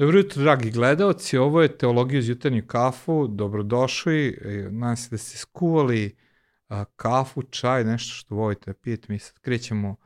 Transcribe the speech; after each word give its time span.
Dobro 0.00 0.18
jutro, 0.18 0.42
dragi 0.42 0.70
gledalci. 0.70 1.38
Ovo 1.38 1.62
je 1.62 1.78
Teologija 1.78 2.18
uz 2.18 2.28
jutarnju 2.28 2.62
kafu. 2.66 3.26
Dobrodošli. 3.28 4.38
E, 4.44 4.68
Nadam 4.70 4.96
se 4.96 5.10
da 5.10 5.18
ste 5.18 5.38
skuvali 5.38 6.16
a, 6.68 6.84
kafu, 6.84 7.42
čaj, 7.42 7.84
nešto 7.84 8.14
što 8.14 8.34
volite 8.34 8.70
da 8.70 8.74
pijete. 8.74 9.12
Mi 9.12 9.18
sad 9.18 9.38
krećemo 9.38 9.96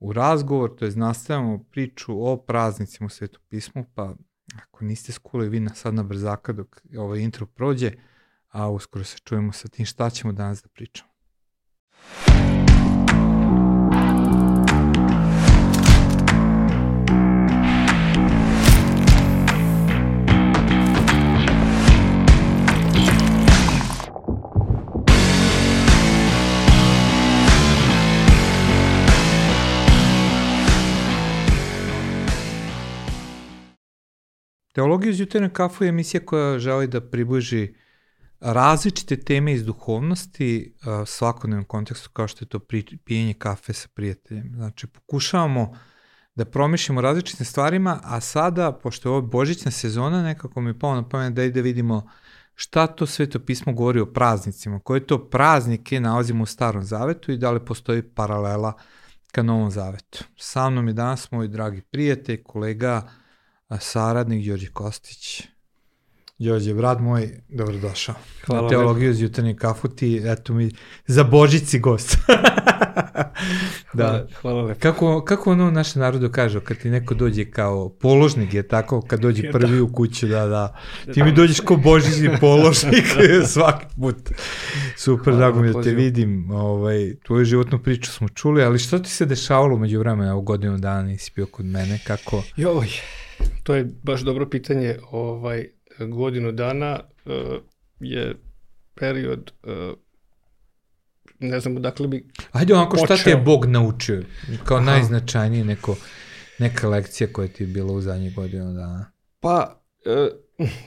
u 0.00 0.12
razgovor, 0.12 0.74
to 0.74 0.84
je 0.84 0.90
nastavljamo 0.90 1.64
priču 1.70 2.26
o 2.26 2.36
praznicima 2.36 3.06
u 3.06 3.10
Svetu 3.10 3.40
pismu, 3.48 3.84
pa 3.94 4.14
ako 4.62 4.84
niste 4.84 5.12
skuvali 5.12 5.48
vi 5.48 5.60
na 5.60 5.74
sad 5.74 5.94
na 5.94 6.02
brzaka 6.02 6.52
dok 6.52 6.82
ovaj 6.98 7.20
intro 7.20 7.46
prođe, 7.46 7.92
a 8.48 8.70
uskoro 8.70 9.04
se 9.04 9.18
čujemo 9.24 9.52
sa 9.52 9.68
tim 9.68 9.86
šta 9.86 10.10
ćemo 10.10 10.32
danas 10.32 10.62
da 10.62 10.68
pričamo. 10.68 11.10
Teologija 34.76 35.10
uz 35.10 35.20
jutarnju 35.20 35.50
kafu 35.52 35.84
je 35.84 35.88
emisija 35.88 36.20
koja 36.20 36.58
želi 36.58 36.86
da 36.86 37.00
približi 37.00 37.74
različite 38.40 39.16
teme 39.16 39.52
iz 39.52 39.64
duhovnosti 39.64 40.74
uh, 40.74 41.08
svakodnevnom 41.08 41.64
kontekstu 41.64 42.10
kao 42.12 42.28
što 42.28 42.44
je 42.44 42.48
to 42.48 42.60
pijenje 43.04 43.34
kafe 43.34 43.72
sa 43.72 43.88
prijateljem. 43.94 44.52
Znači, 44.54 44.86
pokušavamo 44.86 45.78
da 46.34 46.44
promišljamo 46.44 47.00
različite 47.00 47.44
stvarima, 47.44 48.00
a 48.02 48.20
sada, 48.20 48.72
pošto 48.72 49.08
je 49.08 49.10
ovo 49.10 49.22
božićna 49.22 49.70
sezona, 49.70 50.22
nekako 50.22 50.60
mi 50.60 50.70
je 50.70 50.78
pao 50.78 50.94
na 50.94 51.08
pamet 51.08 51.34
da 51.34 51.44
i 51.44 51.50
da 51.50 51.60
vidimo 51.60 52.08
šta 52.54 52.86
to 52.86 53.06
sveto 53.06 53.38
pismo 53.38 53.72
govori 53.72 54.00
o 54.00 54.12
praznicima, 54.12 54.80
koje 54.80 55.06
to 55.06 55.30
praznike 55.30 56.00
nalazimo 56.00 56.42
u 56.42 56.46
starom 56.46 56.82
zavetu 56.82 57.32
i 57.32 57.38
da 57.38 57.50
li 57.50 57.64
postoji 57.64 58.02
paralela 58.02 58.72
ka 59.32 59.42
novom 59.42 59.70
zavetu. 59.70 60.24
Sa 60.36 60.70
mnom 60.70 60.88
je 60.88 60.94
danas 60.94 61.30
moj 61.30 61.48
dragi 61.48 61.80
prijatelj, 61.80 62.42
kolega, 62.42 63.08
saradnik 63.80 64.46
Đorđe 64.46 64.68
Kostić. 64.72 65.42
Đorđe, 66.38 66.74
brat 66.74 67.00
moj, 67.00 67.40
dobrodošao. 67.48 68.14
Hvala. 68.46 68.62
Na 68.62 68.68
teologiju 68.68 69.10
iz 69.10 69.20
jutarnje 69.20 69.56
kafu 69.56 69.88
ti, 69.88 70.22
eto 70.24 70.52
mi, 70.52 70.70
za 71.06 71.24
Božici 71.24 71.78
gost. 71.78 72.16
da. 73.92 74.26
Hvala 74.40 74.62
lepo. 74.62 74.80
Kako, 74.80 75.24
kako 75.24 75.52
ono 75.52 75.68
u 75.68 75.70
našem 75.70 76.02
narodu 76.02 76.30
kaže, 76.32 76.60
kad 76.60 76.76
ti 76.76 76.90
neko 76.90 77.14
dođe 77.14 77.44
kao 77.44 77.88
položnik 77.88 78.54
je 78.54 78.68
tako, 78.68 79.00
kad 79.00 79.20
dođe 79.20 79.50
prvi 79.52 79.80
u 79.80 79.92
kuću, 79.92 80.26
da, 80.26 80.46
da. 80.46 80.80
Ti 81.14 81.22
mi 81.22 81.32
dođeš 81.32 81.60
kao 81.60 81.76
božićni 81.76 82.30
položnik 82.40 83.04
svaki 83.54 83.86
put. 84.00 84.30
Super, 84.96 85.34
Hvala 85.34 85.38
drago 85.38 85.60
mi 85.60 85.72
da 85.72 85.82
te 85.82 85.90
vidim. 85.90 86.50
Ovaj, 86.50 87.14
tvoju 87.22 87.44
životnu 87.44 87.78
priču 87.78 88.12
smo 88.12 88.28
čuli, 88.28 88.64
ali 88.64 88.78
što 88.78 88.98
ti 88.98 89.10
se 89.10 89.26
dešavalo 89.26 89.76
među 89.76 89.98
vremena 89.98 90.36
u 90.36 90.42
godinu 90.42 90.78
dana 90.78 91.02
nisi 91.02 91.32
bio 91.34 91.46
kod 91.46 91.66
mene? 91.66 91.98
Kako? 92.06 92.42
Joj, 92.56 92.88
To 93.62 93.74
je 93.74 93.84
baš 94.02 94.20
dobro 94.20 94.48
pitanje. 94.48 94.96
Ovaj, 95.10 95.68
godinu 95.98 96.52
dana 96.52 97.00
uh, 97.24 97.32
je 98.00 98.36
period 98.94 99.52
uh, 99.62 99.98
ne 101.38 101.60
znam 101.60 101.76
odakle 101.76 102.08
bi 102.08 102.28
Ajde 102.52 102.74
onako 102.74 102.96
šta 102.96 103.16
te 103.16 103.30
je 103.30 103.36
Bog 103.36 103.64
naučio? 103.64 104.22
Kao 104.64 104.76
Aha. 104.76 104.86
najznačajnije 104.86 105.64
neko, 105.64 105.96
neka 106.58 106.88
lekcija 106.88 107.28
koja 107.32 107.48
ti 107.48 107.62
je 107.62 107.66
bila 107.66 107.92
u 107.92 108.00
zadnjih 108.00 108.34
godinu 108.34 108.72
dana? 108.72 109.12
Pa, 109.40 109.82
uh, 110.06 110.78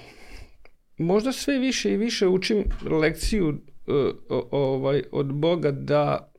možda 0.97 1.31
sve 1.31 1.57
više 1.57 1.93
i 1.93 1.97
više 1.97 2.27
učim 2.27 2.63
lekciju 2.89 3.47
uh, 3.47 4.15
ovaj, 4.51 5.03
od 5.11 5.33
Boga 5.33 5.71
da 5.71 6.31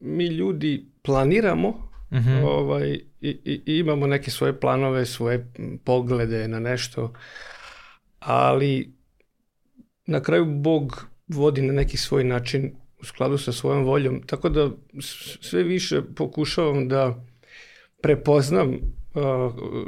mi 0.00 0.26
ljudi 0.26 0.86
planiramo 1.02 1.90
-huh. 2.20 2.44
ovaj, 2.44 3.00
i, 3.20 3.28
i, 3.44 3.62
i 3.66 3.78
imamo 3.78 4.06
neke 4.06 4.30
svoje 4.30 4.60
planove, 4.60 5.06
svoje 5.06 5.52
poglede 5.84 6.48
na 6.48 6.60
nešto, 6.60 7.12
ali 8.18 8.92
na 10.06 10.20
kraju 10.20 10.44
Bog 10.44 11.06
vodi 11.28 11.62
na 11.62 11.72
neki 11.72 11.96
svoj 11.96 12.24
način 12.24 12.72
u 13.00 13.04
skladu 13.04 13.38
sa 13.38 13.52
svojom 13.52 13.84
voljom, 13.84 14.22
tako 14.26 14.48
da 14.48 14.70
sve 15.40 15.62
više 15.62 16.02
pokušavam 16.16 16.88
da 16.88 17.24
prepoznam 18.02 18.78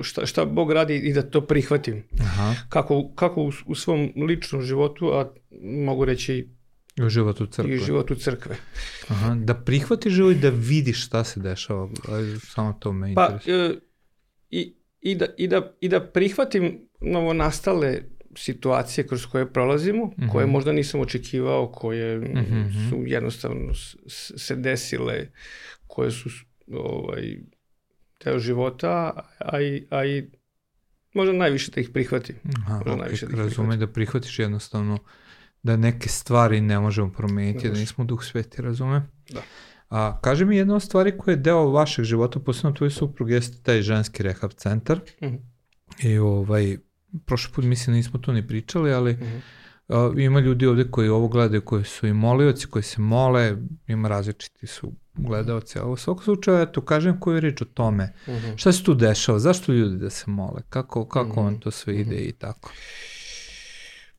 šta, 0.02 0.26
šta 0.26 0.44
Bog 0.44 0.72
radi 0.72 0.96
i 0.96 1.12
da 1.12 1.22
to 1.22 1.40
prihvatim. 1.40 2.04
Aha. 2.20 2.54
Kako, 2.68 3.10
kako 3.14 3.42
u, 3.42 3.52
u 3.66 3.74
svom 3.74 4.12
ličnom 4.16 4.62
životu, 4.62 5.12
a 5.12 5.32
mogu 5.62 6.04
reći 6.04 6.48
I 6.98 7.02
u 7.02 7.08
životu 7.08 7.46
crkve. 7.46 7.74
I 7.74 7.76
u 7.76 7.84
životu 7.84 8.14
crkve. 8.14 8.56
Aha, 9.08 9.34
da 9.34 9.54
prihvatiš 9.54 10.18
ili 10.18 10.34
da 10.34 10.50
vidiš 10.50 11.06
šta 11.06 11.24
se 11.24 11.40
dešava, 11.40 11.88
samo 12.54 12.72
to 12.80 12.92
me 12.92 13.14
pa, 13.14 13.26
interesuje. 13.26 13.74
Pa, 13.74 13.80
i, 14.50 14.74
i, 15.00 15.14
da, 15.14 15.26
i, 15.36 15.48
da, 15.48 15.72
I 15.80 15.88
da 15.88 16.00
prihvatim 16.00 16.88
novo 17.00 17.32
nastale 17.32 18.00
situacije 18.36 19.06
kroz 19.06 19.26
koje 19.26 19.52
prolazimo, 19.52 20.04
mm 20.04 20.10
-hmm. 20.16 20.32
koje 20.32 20.46
možda 20.46 20.72
nisam 20.72 21.00
očekivao, 21.00 21.72
koje 21.72 22.18
mm 22.18 22.22
-hmm. 22.22 22.90
su 22.90 23.02
jednostavno 23.06 23.74
se 24.36 24.56
desile, 24.56 25.28
koje 25.86 26.10
su 26.10 26.28
ovaj, 26.72 27.38
deo 28.24 28.38
života, 28.38 29.12
a 29.38 29.60
i, 29.60 29.86
a 29.90 30.04
i 30.04 30.30
možda 31.14 31.32
najviše 31.32 31.70
da 31.74 31.80
ih 31.80 31.90
prihvatim. 31.90 32.36
Aha, 32.56 32.74
možda 32.74 32.90
okay, 32.90 32.98
najviše 32.98 33.26
da 33.26 33.32
ih 33.32 33.38
razume 33.38 33.68
prihvatim. 33.68 33.80
da 33.80 33.92
prihvatiš 33.92 34.38
jednostavno 34.38 34.98
da 35.62 35.76
neke 35.76 36.08
stvari 36.08 36.60
ne 36.60 36.80
možemo 36.80 37.12
promeniti, 37.12 37.70
da 37.70 37.78
nismo 37.78 38.04
duh 38.04 38.24
sveti, 38.24 38.62
razume? 38.62 39.02
Da. 39.30 39.42
A, 39.90 40.20
kaže 40.20 40.44
mi 40.44 40.56
jedna 40.56 40.74
od 40.74 40.82
stvari 40.82 41.18
koja 41.18 41.32
je 41.32 41.36
deo 41.36 41.70
vašeg 41.70 42.04
života, 42.04 42.40
posebno 42.40 42.76
tvoj 42.76 42.90
suprug, 42.90 43.30
jeste 43.30 43.62
taj 43.62 43.82
ženski 43.82 44.22
rehab 44.22 44.50
centar. 44.52 45.00
Mm 45.22 45.26
-hmm. 45.26 45.38
I 46.02 46.18
ovaj, 46.18 46.76
prošli 47.26 47.52
put 47.54 47.64
mislim 47.64 47.96
nismo 47.96 48.18
tu 48.18 48.32
ni 48.32 48.46
pričali, 48.46 48.92
ali 48.92 49.12
mm 49.12 49.20
-hmm. 49.20 49.40
a, 49.88 50.20
ima 50.20 50.40
ljudi 50.40 50.66
ovde 50.66 50.90
koji 50.90 51.08
ovo 51.08 51.28
gledaju, 51.28 51.64
koji 51.64 51.84
su 51.84 52.06
i 52.06 52.12
molioci, 52.12 52.66
koji 52.66 52.82
se 52.82 53.00
mole, 53.00 53.56
ima 53.86 54.08
različiti 54.08 54.66
su 54.66 54.92
gledalci, 55.14 55.78
ali 55.78 55.92
u 55.92 55.96
svakom 55.96 56.24
slučaju, 56.24 56.62
eto, 56.62 56.80
kažem 56.80 57.20
koju 57.20 57.40
reč 57.40 57.62
o 57.62 57.64
tome. 57.64 58.14
Mm 58.26 58.30
-hmm. 58.30 58.56
Šta 58.56 58.72
se 58.72 58.84
tu 58.84 58.94
dešava? 58.94 59.38
Zašto 59.38 59.72
ljudi 59.72 59.96
da 59.96 60.10
se 60.10 60.24
mole? 60.30 60.62
Kako, 60.68 61.08
kako 61.08 61.28
mm 61.28 61.44
-hmm. 61.44 61.46
on 61.46 61.60
to 61.60 61.70
sve 61.70 62.00
ide 62.00 62.16
mm 62.16 62.18
-hmm. 62.18 62.28
i 62.28 62.32
tako? 62.32 62.70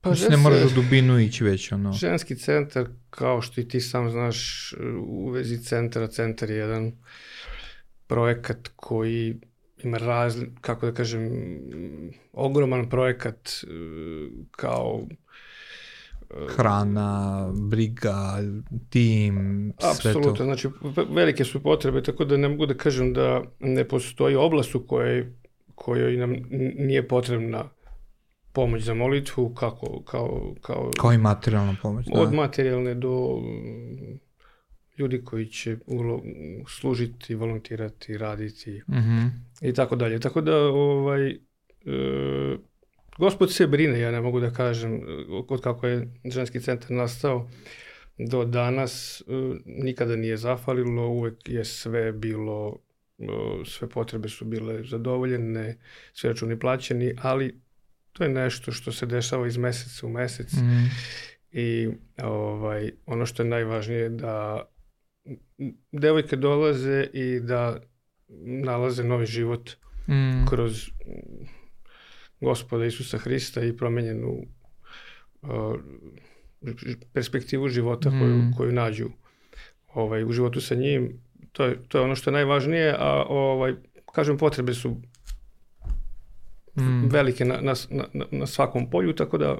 Pa 0.01 0.09
Mislim, 0.09 0.31
ne 0.31 0.37
moraš 0.37 0.71
u 0.71 0.75
dubinu 0.75 1.19
ići 1.19 1.43
već, 1.43 1.71
ono. 1.71 1.93
Ženski 1.93 2.35
centar, 2.35 2.87
kao 3.09 3.41
što 3.41 3.61
i 3.61 3.67
ti 3.67 3.81
sam 3.81 4.09
znaš, 4.09 4.73
u 5.07 5.29
vezi 5.29 5.63
centra, 5.63 6.07
centar 6.07 6.49
je 6.49 6.57
jedan 6.57 6.91
projekat 8.07 8.69
koji 8.75 9.35
ima 9.83 9.97
razli, 9.97 10.51
kako 10.61 10.85
da 10.85 10.93
kažem, 10.93 11.29
ogroman 12.33 12.89
projekat 12.89 13.49
e, 13.49 13.67
kao 14.51 15.01
e, 16.21 16.33
hrana, 16.55 17.49
briga, 17.53 18.37
tim, 18.89 19.73
sve 19.79 20.13
to. 20.13 20.19
Apsolutno, 20.19 20.45
znači 20.45 20.67
velike 21.09 21.45
su 21.45 21.63
potrebe, 21.63 22.03
tako 22.03 22.25
da 22.25 22.37
ne 22.37 22.49
mogu 22.49 22.65
da 22.65 22.73
kažem 22.73 23.13
da 23.13 23.43
ne 23.59 23.87
postoji 23.87 24.35
oblast 24.35 24.75
u 24.75 24.87
kojoj, 24.87 25.33
kojoj 25.75 26.17
nam 26.17 26.35
nije 26.75 27.07
potrebna 27.07 27.69
pomoć 28.59 28.83
za 28.83 28.93
molitvu, 28.93 29.49
kako, 29.53 30.01
kao, 30.03 30.55
kao, 30.61 30.91
kao 30.97 31.13
i 31.13 31.17
materijalna 31.17 31.75
pomoć. 31.81 32.05
Da. 32.05 32.21
Od 32.21 32.33
materijalne 32.33 32.95
do 32.95 33.41
mm, 33.41 34.19
ljudi 34.97 35.21
koji 35.23 35.45
će 35.45 35.77
ulo, 35.85 36.21
služiti, 36.67 37.35
volontirati, 37.35 38.17
raditi 38.17 38.81
mm 38.87 38.93
-hmm. 38.93 39.29
i 39.61 39.73
tako 39.73 39.95
dalje. 39.95 40.19
Tako 40.19 40.41
da 40.41 40.57
ovaj, 40.57 41.29
e, 41.29 41.37
gospod 43.17 43.53
se 43.53 43.67
brine, 43.67 43.99
ja 43.99 44.11
ne 44.11 44.21
mogu 44.21 44.39
da 44.39 44.51
kažem, 44.51 45.01
od 45.49 45.61
kako 45.61 45.87
je 45.87 46.07
ženski 46.25 46.61
centar 46.61 46.91
nastao 46.91 47.49
do 48.17 48.45
danas, 48.45 49.21
e, 49.21 49.23
nikada 49.65 50.15
nije 50.15 50.37
zafalilo, 50.37 51.07
uvek 51.07 51.49
je 51.49 51.65
sve 51.65 52.11
bilo, 52.11 52.77
e, 53.19 53.25
sve 53.65 53.89
potrebe 53.89 54.29
su 54.29 54.45
bile 54.45 54.83
zadovoljene, 54.83 55.77
sve 56.13 56.29
računi 56.29 56.59
plaćeni, 56.59 57.13
ali 57.21 57.68
to 58.13 58.23
je 58.23 58.29
nešto 58.29 58.71
što 58.71 58.91
se 58.91 59.05
dešava 59.05 59.47
iz 59.47 59.57
meseca 59.57 60.07
u 60.07 60.09
mesec 60.09 60.53
mm. 60.53 60.89
i 61.51 61.89
ovaj, 62.23 62.91
ono 63.05 63.25
što 63.25 63.43
je 63.43 63.49
najvažnije 63.49 64.09
da 64.09 64.65
devojke 65.91 66.35
dolaze 66.35 67.07
i 67.13 67.39
da 67.39 67.79
nalaze 68.63 69.03
novi 69.03 69.25
život 69.25 69.71
mm. 70.07 70.45
kroz 70.49 70.89
gospoda 72.41 72.85
Isusa 72.85 73.17
Hrista 73.17 73.63
i 73.63 73.77
promenjenu 73.77 74.45
uh, 75.41 75.75
perspektivu 77.13 77.69
života 77.69 78.09
mm. 78.09 78.19
koju, 78.19 78.41
koju 78.57 78.71
nađu 78.71 79.09
ovaj, 79.93 80.23
u 80.23 80.31
životu 80.31 80.61
sa 80.61 80.75
njim. 80.75 81.21
To 81.51 81.65
je, 81.65 81.77
to 81.87 81.97
je 81.97 82.03
ono 82.03 82.15
što 82.15 82.29
je 82.29 82.33
najvažnije, 82.33 82.95
a 82.99 83.23
ovaj, 83.29 83.73
kažem, 84.13 84.37
potrebe 84.37 84.73
su 84.73 85.01
mm. 86.79 87.09
velike 87.11 87.45
na, 87.45 87.61
na, 87.61 87.73
na, 88.13 88.25
na 88.31 88.45
svakom 88.45 88.89
polju, 88.89 89.13
tako 89.13 89.37
da 89.37 89.57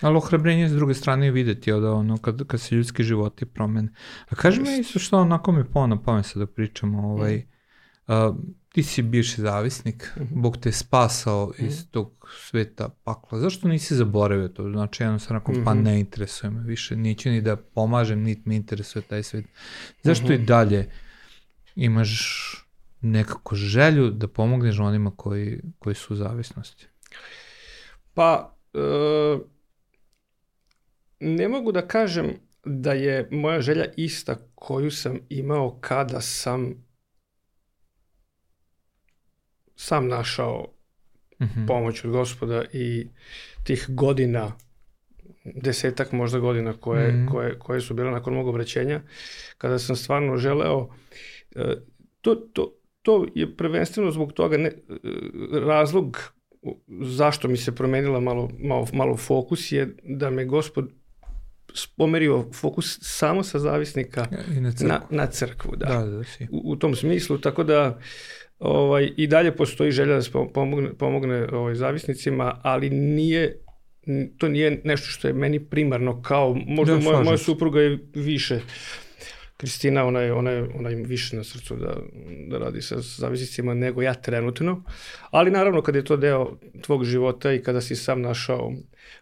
Ali 0.00 0.16
ohrabrenje 0.16 0.68
s 0.68 0.72
druge 0.72 0.94
strane 0.94 1.26
je 1.26 1.32
videti 1.32 1.72
od 1.72 1.84
ono 1.84 2.18
kad, 2.18 2.46
kad 2.46 2.60
se 2.60 2.74
ljudski 2.74 3.02
životi 3.02 3.46
promene. 3.46 3.88
A 4.28 4.34
kaži 4.34 4.60
mi 4.60 4.78
isto 4.80 4.98
što 4.98 5.18
onako 5.18 5.52
mi 5.52 5.64
pao 5.64 5.86
na 5.86 6.02
pamet 6.02 6.26
sad 6.26 6.40
da 6.40 6.46
pričamo, 6.46 7.08
ovaj, 7.08 7.36
mm. 7.36 8.12
uh, 8.12 8.36
ti 8.72 8.82
si 8.82 9.02
bivši 9.02 9.40
zavisnik, 9.40 10.12
mm. 10.16 10.42
Bog 10.42 10.56
te 10.56 10.68
je 10.68 10.72
spasao 10.72 11.52
mm 11.60 11.66
iz 11.66 11.90
tog 11.90 12.28
sveta 12.50 12.88
pakla. 13.04 13.38
Zašto 13.38 13.68
nisi 13.68 13.96
zaboravio 13.96 14.48
to? 14.48 14.70
Znači, 14.70 15.02
jednostavno, 15.02 15.40
mm 15.48 15.52
-hmm. 15.52 15.64
pa 15.64 15.74
mhm. 15.74 15.82
ne 15.82 16.00
interesuje 16.00 16.50
me 16.50 16.62
više, 16.62 16.96
neću 16.96 17.30
ni 17.30 17.40
da 17.40 17.56
pomažem, 17.56 18.22
niti 18.22 18.42
me 18.44 18.56
interesuje 18.56 19.02
taj 19.02 19.22
svet. 19.22 19.44
Zašto 20.02 20.26
mm 20.26 20.30
-hmm. 20.30 20.42
i 20.42 20.46
dalje 20.46 20.90
imaš 21.76 22.54
nekako 23.00 23.54
želju 23.54 24.10
da 24.10 24.28
pomogneš 24.28 24.78
onima 24.78 25.12
koji, 25.16 25.60
koji 25.78 25.94
su 25.94 26.14
u 26.14 26.16
zavisnosti? 26.16 26.86
Pa, 28.14 28.56
e, 28.74 29.38
ne 31.20 31.48
mogu 31.48 31.72
da 31.72 31.88
kažem 31.88 32.36
da 32.64 32.92
je 32.92 33.28
moja 33.30 33.60
želja 33.60 33.84
ista 33.96 34.36
koju 34.54 34.90
sam 34.90 35.18
imao 35.28 35.78
kada 35.80 36.20
sam 36.20 36.74
sam 39.76 40.08
našao 40.08 40.66
mm 41.40 41.44
-hmm. 41.44 41.66
pomoć 41.66 42.04
od 42.04 42.10
gospoda 42.10 42.64
i 42.72 43.08
tih 43.64 43.86
godina, 43.88 44.52
desetak 45.44 46.12
možda 46.12 46.38
godina 46.38 46.72
koje, 46.72 47.12
mm 47.12 47.16
-hmm. 47.16 47.32
koje, 47.32 47.58
koje 47.58 47.80
su 47.80 47.94
bile 47.94 48.10
nakon 48.10 48.34
mog 48.34 48.48
obraćenja, 48.48 49.00
kada 49.58 49.78
sam 49.78 49.96
stvarno 49.96 50.36
želeo, 50.36 50.88
e, 51.54 51.76
to, 52.20 52.34
to, 52.34 52.79
to 53.02 53.26
je 53.34 53.56
prvenstveno 53.56 54.10
zbog 54.10 54.32
toga 54.32 54.56
ne, 54.56 54.68
e, 54.68 54.74
razlog 55.52 56.32
zašto 57.02 57.48
mi 57.48 57.56
se 57.56 57.74
promenila 57.74 58.20
malo, 58.20 58.50
malo, 58.58 58.86
malo 58.92 59.16
fokus 59.16 59.72
je 59.72 59.96
da 60.04 60.30
me 60.30 60.44
gospod 60.44 60.90
pomerio 61.96 62.44
fokus 62.52 62.98
samo 63.02 63.42
sa 63.42 63.58
zavisnika 63.58 64.26
I 64.56 64.60
na, 64.60 64.72
crkvu. 64.72 64.88
na, 64.88 65.00
na 65.10 65.26
crkvu. 65.26 65.76
Da. 65.76 65.86
Da, 65.86 66.06
da, 66.06 66.18
u, 66.50 66.72
u 66.72 66.76
tom 66.76 66.94
smislu, 66.94 67.38
tako 67.38 67.64
da 67.64 67.98
ovaj, 68.58 69.10
i 69.16 69.26
dalje 69.26 69.56
postoji 69.56 69.90
želja 69.90 70.14
da 70.14 70.22
se 70.22 70.30
pomogne, 70.54 70.92
pomogne 70.92 71.48
ovaj, 71.52 71.74
zavisnicima, 71.74 72.60
ali 72.62 72.90
nije 72.90 73.60
to 74.38 74.48
nije 74.48 74.80
nešto 74.84 75.06
što 75.06 75.28
je 75.28 75.34
meni 75.34 75.60
primarno 75.60 76.22
kao, 76.22 76.54
možda 76.66 76.94
da, 76.94 77.00
moja, 77.00 77.22
moja 77.22 77.38
supruga 77.38 77.80
je 77.80 77.98
više 78.14 78.60
Kristina, 79.60 80.04
ona 80.04 80.20
je, 80.20 80.32
ona 80.32 80.50
je, 80.50 80.68
ona 80.74 80.90
je 80.90 80.96
više 80.96 81.36
na 81.36 81.44
srcu 81.44 81.76
da, 81.76 81.96
da 82.48 82.58
radi 82.58 82.82
sa 82.82 83.00
zavisnicima 83.00 83.74
nego 83.74 84.02
ja 84.02 84.14
trenutno, 84.14 84.82
ali 85.30 85.50
naravno 85.50 85.82
kad 85.82 85.94
je 85.94 86.04
to 86.04 86.16
deo 86.16 86.56
tvog 86.82 87.04
života 87.04 87.52
i 87.52 87.62
kada 87.62 87.80
si 87.80 87.96
sam 87.96 88.20
našao 88.20 88.72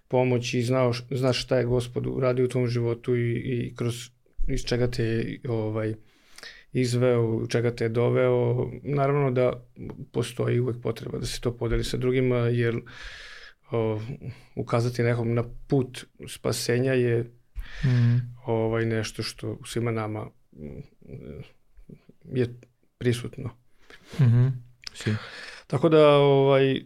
pomoć 0.09 0.55
i 0.55 0.63
znao, 0.63 0.93
znaš 1.11 1.43
šta 1.43 1.59
je 1.59 1.65
gospod 1.65 2.07
uradio 2.07 2.45
u 2.45 2.49
tvom 2.49 2.67
životu 2.67 3.17
i, 3.17 3.33
i 3.33 3.75
kroz 3.77 4.11
iz 4.49 4.65
čega 4.65 4.91
te 4.91 5.39
ovaj, 5.49 5.95
izveo, 6.73 7.47
čega 7.47 7.75
te 7.75 7.85
je 7.85 7.89
doveo, 7.89 8.71
naravno 8.83 9.31
da 9.31 9.67
postoji 10.13 10.61
uvek 10.61 10.77
potreba 10.83 11.19
da 11.19 11.27
se 11.27 11.41
to 11.41 11.57
podeli 11.57 11.85
sa 11.85 11.97
drugima, 11.97 12.37
jer 12.37 12.81
o, 13.71 14.01
ukazati 14.57 15.03
nekom 15.03 15.35
na 15.35 15.45
put 15.69 16.07
spasenja 16.29 16.93
je 16.93 17.38
mm. 17.85 18.35
ovaj 18.47 18.87
nešto 18.87 19.23
što 19.23 19.59
svima 19.65 19.91
nama 19.91 20.27
je 22.25 22.55
prisutno. 22.99 23.51
Mm 24.19 24.25
-hmm. 24.25 24.51
si. 24.95 25.15
Tako 25.67 25.89
da 25.89 26.09
ovaj 26.17 26.73
e, 26.73 26.81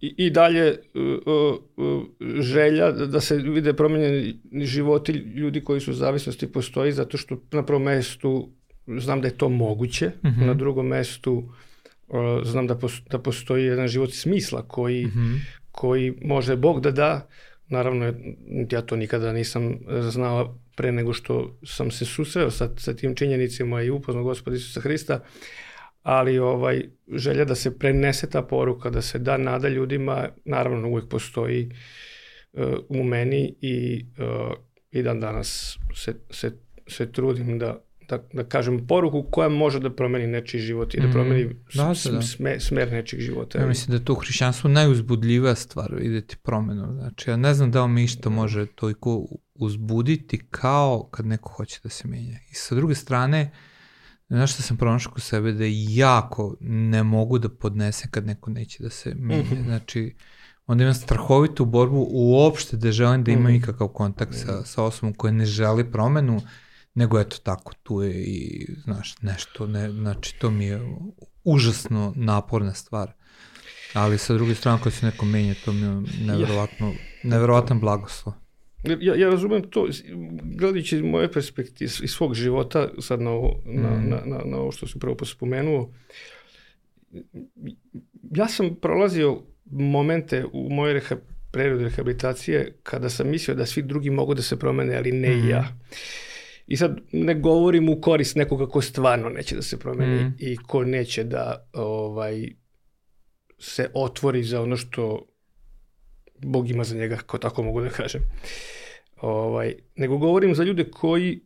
i, 0.00 0.14
i 0.16 0.30
dalje 0.30 0.66
e, 0.66 0.70
e, 0.70 2.42
želja 2.42 2.90
da 2.90 3.20
se 3.20 3.36
vide 3.36 3.72
promenjeni 3.72 4.40
životi 4.52 5.12
ljudi 5.12 5.64
koji 5.64 5.80
su 5.80 5.90
u 5.90 5.94
zavisnosti 5.94 6.52
postoji 6.52 6.92
zato 6.92 7.16
što 7.16 7.36
na 7.50 7.64
prvom 7.64 7.82
mestu 7.82 8.50
znam 8.86 9.20
da 9.20 9.28
je 9.28 9.38
to 9.38 9.48
moguće, 9.48 10.06
mm 10.06 10.28
-hmm. 10.28 10.46
na 10.46 10.54
drugom 10.54 10.86
mestu 10.86 11.52
znam 12.44 12.66
da, 12.66 12.78
da 13.10 13.18
postoji 13.18 13.64
jedan 13.64 13.88
život 13.88 14.10
smisla 14.12 14.62
koji, 14.68 15.06
mm 15.06 15.10
-hmm. 15.10 15.38
koji 15.70 16.14
može 16.24 16.56
Bog 16.56 16.80
da 16.80 16.90
da, 16.90 17.28
naravno 17.72 18.14
ja 18.70 18.82
to 18.82 18.96
nikada 18.96 19.32
nisam 19.32 19.78
znao 20.10 20.58
pre 20.76 20.92
nego 20.92 21.12
što 21.12 21.58
sam 21.64 21.90
se 21.90 22.04
susreo 22.04 22.50
sa, 22.50 22.68
sa 22.76 22.94
tim 22.94 23.14
činjenicima 23.14 23.82
i 23.82 23.90
upoznao 23.90 24.24
gospoda 24.24 24.56
Isusa 24.56 24.80
Hrista, 24.80 25.20
ali 26.02 26.38
ovaj 26.38 26.82
želja 27.12 27.44
da 27.44 27.54
se 27.54 27.78
prenese 27.78 28.30
ta 28.30 28.42
poruka, 28.42 28.90
da 28.90 29.02
se 29.02 29.18
da 29.18 29.36
nada 29.36 29.68
ljudima, 29.68 30.28
naravno 30.44 30.88
uvek 30.88 31.08
postoji 31.08 31.70
uh, 32.52 32.62
u 32.88 33.04
meni 33.04 33.54
i, 33.60 34.06
uh, 34.18 34.52
i 34.90 35.02
dan 35.02 35.20
danas 35.20 35.78
se, 35.94 36.14
se, 36.30 36.52
se 36.86 37.12
trudim 37.12 37.58
da, 37.58 37.84
da, 38.08 38.18
da 38.32 38.44
kažem 38.44 38.86
poruku 38.86 39.22
koja 39.30 39.48
može 39.48 39.80
da 39.80 39.94
promeni 39.94 40.26
nečiji 40.26 40.60
život 40.60 40.94
i 40.94 41.00
da 41.00 41.02
mhm. 41.02 41.12
promeni 41.12 41.44
mm, 41.44 41.64
da, 41.74 41.82
da, 41.82 42.10
da. 42.10 42.22
Sme, 42.22 42.60
smer 42.60 42.92
nečijeg 42.92 43.22
života. 43.22 43.58
Ja 43.58 43.66
mislim 43.66 43.90
da 43.90 43.96
je 43.96 44.04
to 44.04 44.12
u 44.12 44.16
hrišćanstvu 44.16 44.70
najuzbudljivija 44.70 45.54
stvar, 45.54 45.94
videti 45.94 46.36
promenu. 46.36 46.92
Znači, 46.92 47.30
ja 47.30 47.36
ne 47.36 47.54
znam 47.54 47.70
da 47.70 47.80
vam 47.80 47.98
išto 47.98 48.30
može 48.30 48.66
toliko 48.66 49.26
uzbuditi 49.54 50.38
kao 50.50 51.08
kad 51.10 51.26
neko 51.26 51.52
hoće 51.52 51.80
da 51.82 51.88
se 51.88 52.08
menja. 52.08 52.38
I 52.50 52.54
sa 52.54 52.74
druge 52.74 52.94
strane, 52.94 53.50
znaš 54.28 54.52
što 54.52 54.62
sam 54.62 54.76
pronašao 54.76 55.12
kod 55.12 55.22
sebe 55.22 55.52
da 55.52 55.64
jako 55.88 56.56
ne 56.60 57.02
mogu 57.02 57.38
da 57.38 57.48
podnesem 57.48 58.10
kad 58.10 58.26
neko 58.26 58.50
neće 58.50 58.82
da 58.82 58.90
se 58.90 59.14
menja. 59.14 59.42
Mhm. 59.42 59.62
Znači, 59.64 60.14
onda 60.66 60.84
imam 60.84 60.94
strahovitu 60.94 61.64
borbu 61.64 62.08
uopšte 62.10 62.76
da 62.76 62.92
želim 62.92 63.24
da 63.24 63.30
imam 63.32 63.44
mhm. 63.44 63.54
ikakav 63.54 63.88
kontakt 63.88 64.34
sa, 64.34 64.64
sa 64.64 64.82
osobom 64.82 65.14
koja 65.14 65.32
ne 65.32 65.44
želi 65.44 65.92
promenu, 65.92 66.40
nego 66.94 67.20
eto 67.20 67.36
tako, 67.42 67.72
tu 67.82 68.02
je 68.02 68.24
i, 68.24 68.66
znaš, 68.84 69.14
nešto, 69.22 69.66
ne, 69.66 69.90
znači 69.90 70.38
to 70.38 70.50
mi 70.50 70.66
je 70.66 70.80
užasno 71.44 72.12
naporna 72.16 72.74
stvar. 72.74 73.12
Ali 73.94 74.18
sa 74.18 74.34
druge 74.34 74.54
strane, 74.54 74.78
kad 74.84 74.92
se 74.92 75.06
neko 75.06 75.24
menja, 75.26 75.54
to 75.64 75.72
mi 75.72 75.80
je 75.80 76.02
neverovatno, 76.26 76.92
neverovatan 77.22 77.80
blagoslov. 77.80 78.34
Ja, 79.00 79.14
ja 79.14 79.30
razumem 79.30 79.62
to, 79.70 79.88
gledajući 80.42 80.96
iz 80.96 81.02
moje 81.02 81.32
perspektive, 81.32 81.90
iz 82.02 82.10
svog 82.10 82.34
života, 82.34 82.88
sad 82.98 83.20
na 83.20 83.30
ovo, 83.30 83.62
mm. 83.66 83.82
na, 83.82 83.90
na, 83.90 84.22
na, 84.24 84.44
na 84.44 84.56
ovo 84.56 84.72
što 84.72 84.86
sam 84.86 85.00
prvo 85.00 85.16
spomenuo, 85.24 85.90
ja 88.30 88.48
sam 88.48 88.74
prolazio 88.74 89.42
momente 89.70 90.44
u 90.52 90.70
mojoj 90.70 90.92
reha, 90.92 91.16
prerodi 91.50 91.84
rehabilitacije 91.84 92.78
kada 92.82 93.08
sam 93.08 93.28
mislio 93.28 93.54
da 93.54 93.66
svi 93.66 93.82
drugi 93.82 94.10
mogu 94.10 94.34
da 94.34 94.42
se 94.42 94.58
promene, 94.58 94.96
ali 94.96 95.12
ne 95.12 95.36
mm. 95.36 95.48
ja. 95.48 95.78
I 96.66 96.76
sad 96.76 97.00
ne 97.12 97.34
govorim 97.34 97.88
u 97.88 98.00
korist 98.00 98.36
nekoga 98.36 98.66
ko 98.66 98.80
stvarno 98.80 99.28
neće 99.28 99.56
da 99.56 99.62
se 99.62 99.78
promeni 99.78 100.24
mm. 100.24 100.36
i 100.38 100.56
ko 100.56 100.84
neće 100.84 101.24
da 101.24 101.68
ovaj 101.72 102.48
se 103.58 103.90
otvori 103.94 104.42
za 104.42 104.62
ono 104.62 104.76
što 104.76 105.26
Bog 106.38 106.70
ima 106.70 106.84
za 106.84 106.96
njega, 106.96 107.16
ko 107.16 107.38
tako 107.38 107.62
mogu 107.62 107.80
da 107.80 107.88
kažem. 107.88 108.22
Ovaj, 109.20 109.74
nego 109.96 110.18
govorim 110.18 110.54
za 110.54 110.64
ljude 110.64 110.90
koji 110.90 111.40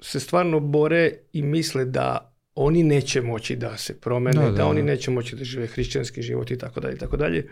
se 0.00 0.20
stvarno 0.20 0.60
bore 0.60 1.12
i 1.32 1.42
misle 1.42 1.84
da 1.84 2.34
oni 2.54 2.82
neće 2.82 3.22
moći 3.22 3.56
da 3.56 3.76
se 3.76 4.00
promene, 4.00 4.40
da, 4.40 4.50
da, 4.50 4.56
da 4.56 4.66
oni 4.66 4.80
da. 4.80 4.86
neće 4.86 5.10
moći 5.10 5.36
da 5.36 5.44
žive 5.44 5.66
hrišćanski 5.66 6.22
život 6.22 6.50
i 6.50 6.58
tako 6.58 6.80
dalje 6.80 6.94
i 6.94 6.98
tako 6.98 7.16
dalje. 7.16 7.48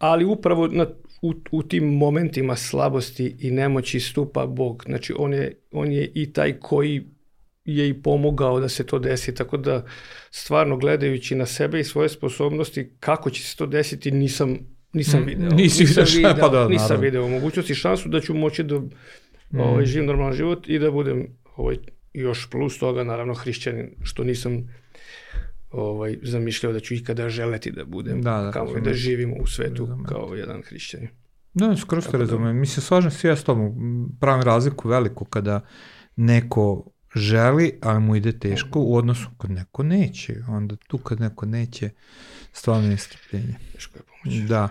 Ali 0.00 0.24
upravo 0.24 0.66
na, 0.66 0.86
u, 1.22 1.34
u 1.50 1.62
tim 1.62 1.84
momentima 1.84 2.56
slabosti 2.56 3.36
i 3.38 3.50
nemoći 3.50 4.00
stupa 4.00 4.46
Bog. 4.46 4.84
Znači 4.86 5.14
on 5.18 5.32
je, 5.32 5.54
on 5.72 5.92
je 5.92 6.12
i 6.14 6.32
taj 6.32 6.58
koji 6.60 7.02
je 7.64 7.88
i 7.88 8.02
pomogao 8.02 8.60
da 8.60 8.68
se 8.68 8.86
to 8.86 8.98
desi, 8.98 9.34
tako 9.34 9.56
da 9.56 9.84
stvarno 10.30 10.76
gledajući 10.76 11.34
na 11.34 11.46
sebe 11.46 11.80
i 11.80 11.84
svoje 11.84 12.08
sposobnosti 12.08 12.90
kako 13.00 13.30
će 13.30 13.42
se 13.42 13.56
to 13.56 13.66
desiti 13.66 14.10
nisam 14.10 14.58
nisam 14.92 15.20
mm, 15.20 15.26
video. 15.26 15.50
Nisi 15.50 15.82
nisam 15.82 16.04
video, 16.16 16.34
pa 16.40 16.48
da, 16.48 16.68
nisam 16.68 16.84
naravno. 16.84 17.02
video 17.02 17.28
mogućnosti 17.28 17.74
šansu 17.74 18.08
da 18.08 18.20
ću 18.20 18.34
moći 18.34 18.62
da 18.62 18.78
mm. 18.78 19.60
ovaj, 19.60 19.84
živim 19.84 20.06
normalan 20.06 20.32
život 20.32 20.68
i 20.68 20.78
da 20.78 20.90
budem 20.90 21.26
ovaj, 21.56 21.76
još 22.14 22.50
plus 22.50 22.78
toga 22.78 23.04
naravno 23.04 23.34
hrišćanin, 23.34 23.90
što 24.02 24.24
nisam 24.24 24.68
ovaj, 25.70 26.18
zamišljao 26.22 26.72
da 26.72 26.80
ću 26.80 26.94
ikada 26.94 27.28
želeti 27.28 27.70
da 27.70 27.84
budem, 27.84 28.22
da, 28.22 28.40
da, 28.40 28.50
kao 28.50 28.80
da 28.84 28.94
živim 28.94 29.34
u 29.40 29.46
svetu 29.46 29.86
razumem. 29.86 30.04
kao 30.04 30.34
jedan 30.34 30.62
hrišćanin. 30.62 31.08
Da, 31.54 31.76
skoro 31.76 32.00
ste 32.00 32.18
razumem. 32.18 32.54
Da... 32.54 32.60
Mislim, 32.60 32.82
slažem 32.82 33.10
se 33.10 33.28
ja 33.28 33.36
s 33.36 33.44
tobom. 33.44 33.72
Pravim 34.20 34.42
razliku 34.42 34.88
veliku 34.88 35.24
kada 35.24 35.60
neko 36.16 36.90
želi, 37.16 37.78
ali 37.82 38.00
mu 38.00 38.16
ide 38.16 38.38
teško 38.38 38.80
u 38.80 38.96
odnosu 38.96 39.28
kad 39.38 39.50
neko 39.50 39.82
neće. 39.82 40.34
Onda 40.48 40.76
tu 40.76 40.98
kad 40.98 41.20
neko 41.20 41.46
neće, 41.46 41.90
stvarno 42.52 42.90
je 42.90 42.96
strpljenje. 42.96 43.54
Teško 43.72 43.98
je 43.98 44.02
pomoći. 44.02 44.42
Da. 44.42 44.68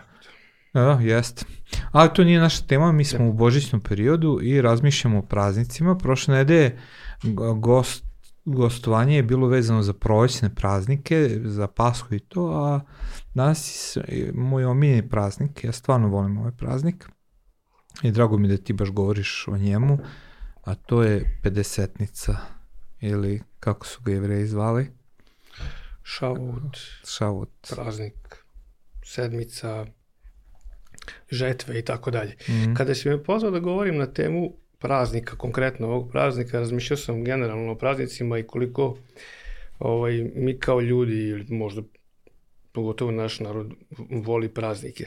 Da, 0.74 1.00
jest. 1.02 1.46
Ali 1.92 2.10
to 2.14 2.24
nije 2.24 2.40
naša 2.40 2.66
tema, 2.66 2.92
mi 2.92 3.06
smo 3.06 3.20
da. 3.20 3.26
u 3.26 3.34
božićnom 3.34 3.82
periodu 3.82 4.40
i 4.42 4.62
razmišljamo 4.62 5.20
o 5.20 5.22
praznicima. 5.22 5.98
Prošle 5.98 6.36
nedelje 6.36 6.78
gost 7.56 8.09
gostovanje 8.56 9.16
je 9.16 9.24
bilo 9.24 9.48
vezano 9.48 9.82
za 9.82 9.94
prolećne 9.94 10.56
praznike, 10.56 11.40
za 11.44 11.68
Pashu 11.68 12.16
i 12.16 12.20
to, 12.20 12.48
a 12.48 12.80
danas 13.34 13.98
je 14.08 14.32
moj 14.36 14.66
omiljeni 14.66 15.10
praznik, 15.10 15.64
ja 15.64 15.72
stvarno 15.72 16.08
volim 16.08 16.38
ovaj 16.38 16.52
praznik 16.52 17.10
i 18.04 18.12
drago 18.12 18.38
mi 18.38 18.48
da 18.48 18.58
ti 18.58 18.74
baš 18.74 18.90
govoriš 18.90 19.48
o 19.48 19.58
njemu, 19.58 19.98
a 20.64 20.76
to 20.76 21.04
je 21.04 21.40
pedesetnica 21.44 22.38
ili 23.02 23.42
kako 23.60 23.86
su 23.86 24.02
ga 24.04 24.12
jevreji 24.12 24.48
zvali? 24.48 24.92
Šavut, 26.04 26.78
Šavut. 27.08 27.50
praznik, 27.70 28.44
sedmica, 29.04 29.86
žetve 31.32 31.80
i 31.80 31.86
tako 31.86 32.12
dalje. 32.12 32.36
Mhm. 32.50 32.74
Kada 32.74 32.96
si 32.96 33.10
me 33.10 33.24
pozvao 33.24 33.52
da 33.52 33.60
govorim 33.60 33.98
na 33.98 34.06
temu 34.06 34.54
praznika, 34.80 35.36
konkretno 35.36 35.88
ovog 35.88 36.12
praznika, 36.12 36.60
razmišljao 36.60 36.98
sam 36.98 37.24
generalno 37.24 37.72
o 37.72 37.76
praznicima 37.76 38.38
i 38.38 38.44
koliko 38.44 38.98
ovaj, 39.80 40.14
mi 40.36 40.60
kao 40.60 40.82
ljudi, 40.82 41.16
ili 41.18 41.46
možda 41.50 41.82
pogotovo 42.72 43.12
naš 43.12 43.40
narod, 43.40 43.72
voli 44.12 44.50
praznike. 44.50 45.06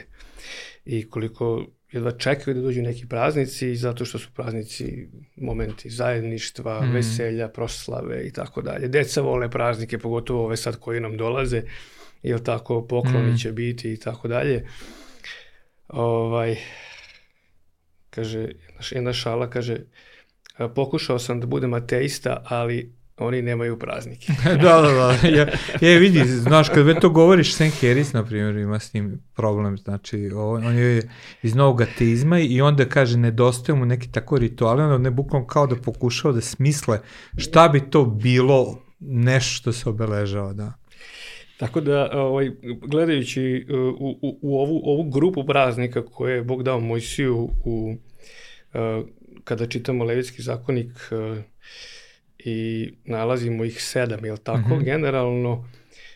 I 0.85 1.09
koliko 1.09 1.65
jedva 1.91 2.11
čekaju 2.11 2.55
da 2.55 2.61
dođu 2.61 2.81
neki 2.81 3.07
praznici, 3.07 3.75
zato 3.75 4.05
što 4.05 4.19
su 4.19 4.29
praznici 4.33 5.07
momenti 5.35 5.89
zajedništva, 5.89 6.81
Mhm. 6.81 6.93
veselja, 6.93 7.47
proslave 7.47 8.23
i 8.23 8.31
tako 8.31 8.61
dalje. 8.61 8.87
Deca 8.87 9.21
vole 9.21 9.49
praznike, 9.49 9.97
pogotovo 9.97 10.45
ove 10.45 10.57
sad 10.57 10.79
koji 10.79 10.99
nam 10.99 11.17
dolaze, 11.17 11.61
jel 12.23 12.39
tako, 12.39 12.87
pokloni 12.87 13.27
Mhm. 13.27 13.35
će 13.35 13.51
biti 13.51 13.93
i 13.93 13.97
tako 13.97 14.27
dalje. 14.27 14.65
Ovaj, 15.87 16.57
kaže, 18.15 18.47
jedna 18.91 19.13
šala 19.13 19.49
kaže, 19.49 19.77
"A, 20.57 20.67
pokušao 20.67 21.19
sam 21.19 21.39
da 21.39 21.47
budem 21.47 21.73
ateista, 21.73 22.43
ali 22.45 22.93
oni 23.17 23.41
nemaju 23.41 23.79
praznike. 23.79 24.33
da, 24.63 24.81
da, 24.81 24.91
da. 24.91 25.27
Ja, 25.27 25.47
je, 25.81 25.99
vidi, 25.99 26.25
znaš, 26.25 26.69
kad 26.69 26.85
već 26.85 26.97
to 27.01 27.09
govoriš, 27.09 27.55
Sam 27.55 27.71
Harris, 27.81 28.13
na 28.13 28.25
primjer, 28.25 28.55
ima 28.57 28.79
s 28.79 28.91
tim 28.91 29.21
problem, 29.33 29.77
znači, 29.77 30.31
on, 30.35 30.65
on 30.65 30.75
je 30.75 31.09
iz 31.41 31.55
novog 31.55 31.81
ateizma 31.81 32.39
i 32.39 32.61
onda 32.61 32.85
kaže, 32.85 33.17
nedostaje 33.17 33.79
mu 33.79 33.85
neki 33.85 34.11
tako 34.11 34.37
rituali, 34.37 34.81
onda 34.81 34.97
ne 34.97 35.11
bukvalno 35.11 35.47
kao 35.47 35.67
da 35.67 35.75
pokušao 35.75 36.31
da 36.31 36.41
smisle 36.41 36.99
šta 37.37 37.67
bi 37.67 37.89
to 37.89 38.05
bilo 38.05 38.79
nešto 38.99 39.57
što 39.57 39.73
se 39.73 39.89
obeležava, 39.89 40.53
da. 40.53 40.73
Tako 41.65 41.81
da, 41.81 42.09
ovaj, 42.13 42.51
gledajući 42.81 43.65
uh, 43.69 43.75
u, 43.99 44.09
u, 44.21 44.39
u 44.41 44.59
ovu, 44.59 44.81
ovu 44.83 45.03
grupu 45.09 45.45
praznika 45.45 46.05
koje 46.05 46.35
je 46.35 46.43
Bog 46.43 46.63
dao 46.63 46.79
Mojsiju 46.79 47.49
u, 47.65 47.95
uh, 48.73 49.05
kada 49.43 49.65
čitamo 49.67 50.03
Levitski 50.03 50.41
zakonik 50.41 50.91
uh, 51.11 51.37
i 52.39 52.89
nalazimo 53.05 53.63
ih 53.63 53.83
sedam, 53.83 54.25
jel 54.25 54.37
tako, 54.37 54.75
Mhm. 54.75 54.83
generalno, 54.83 55.69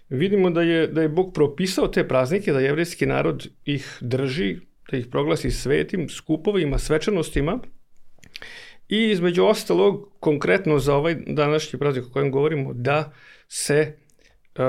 vidimo 0.10 0.50
da 0.50 0.62
je, 0.62 0.88
da 0.88 1.02
je 1.02 1.10
Bog 1.10 1.34
propisao 1.34 1.88
te 1.88 2.08
praznike, 2.08 2.54
da 2.54 2.60
jevrijski 2.60 3.06
narod 3.06 3.48
ih 3.66 3.98
drži, 4.02 4.58
da 4.92 4.98
ih 4.98 5.08
proglasi 5.08 5.52
svetim, 5.52 6.10
skupovima, 6.10 6.78
svečanostima 6.78 7.60
i 8.90 9.04
između 9.12 9.46
ostalog, 9.46 10.12
konkretno 10.20 10.80
za 10.80 10.96
ovaj 10.96 11.16
današnji 11.28 11.80
praznik 11.80 12.06
o 12.06 12.10
kojem 12.10 12.32
govorimo, 12.32 12.74
da 12.74 13.14
se 13.48 13.96
uh, 14.56 14.64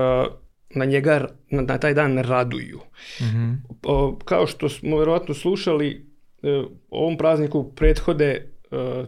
na 0.70 0.84
njega, 0.84 1.28
na, 1.50 1.62
na 1.62 1.78
taj 1.78 1.94
dan 1.94 2.18
raduju. 2.18 2.80
Mhm. 3.22 3.52
O, 3.82 4.18
kao 4.24 4.46
što 4.46 4.68
smo 4.68 4.98
verovatno 4.98 5.34
slušali, 5.34 6.06
e, 6.42 6.48
ovom 6.90 7.16
prazniku 7.18 7.74
prethode 7.74 8.50
e, 8.70 9.04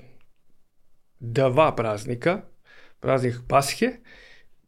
dva 1.21 1.75
praznika, 1.75 2.40
praznik 3.00 3.35
Pashe, 3.49 3.90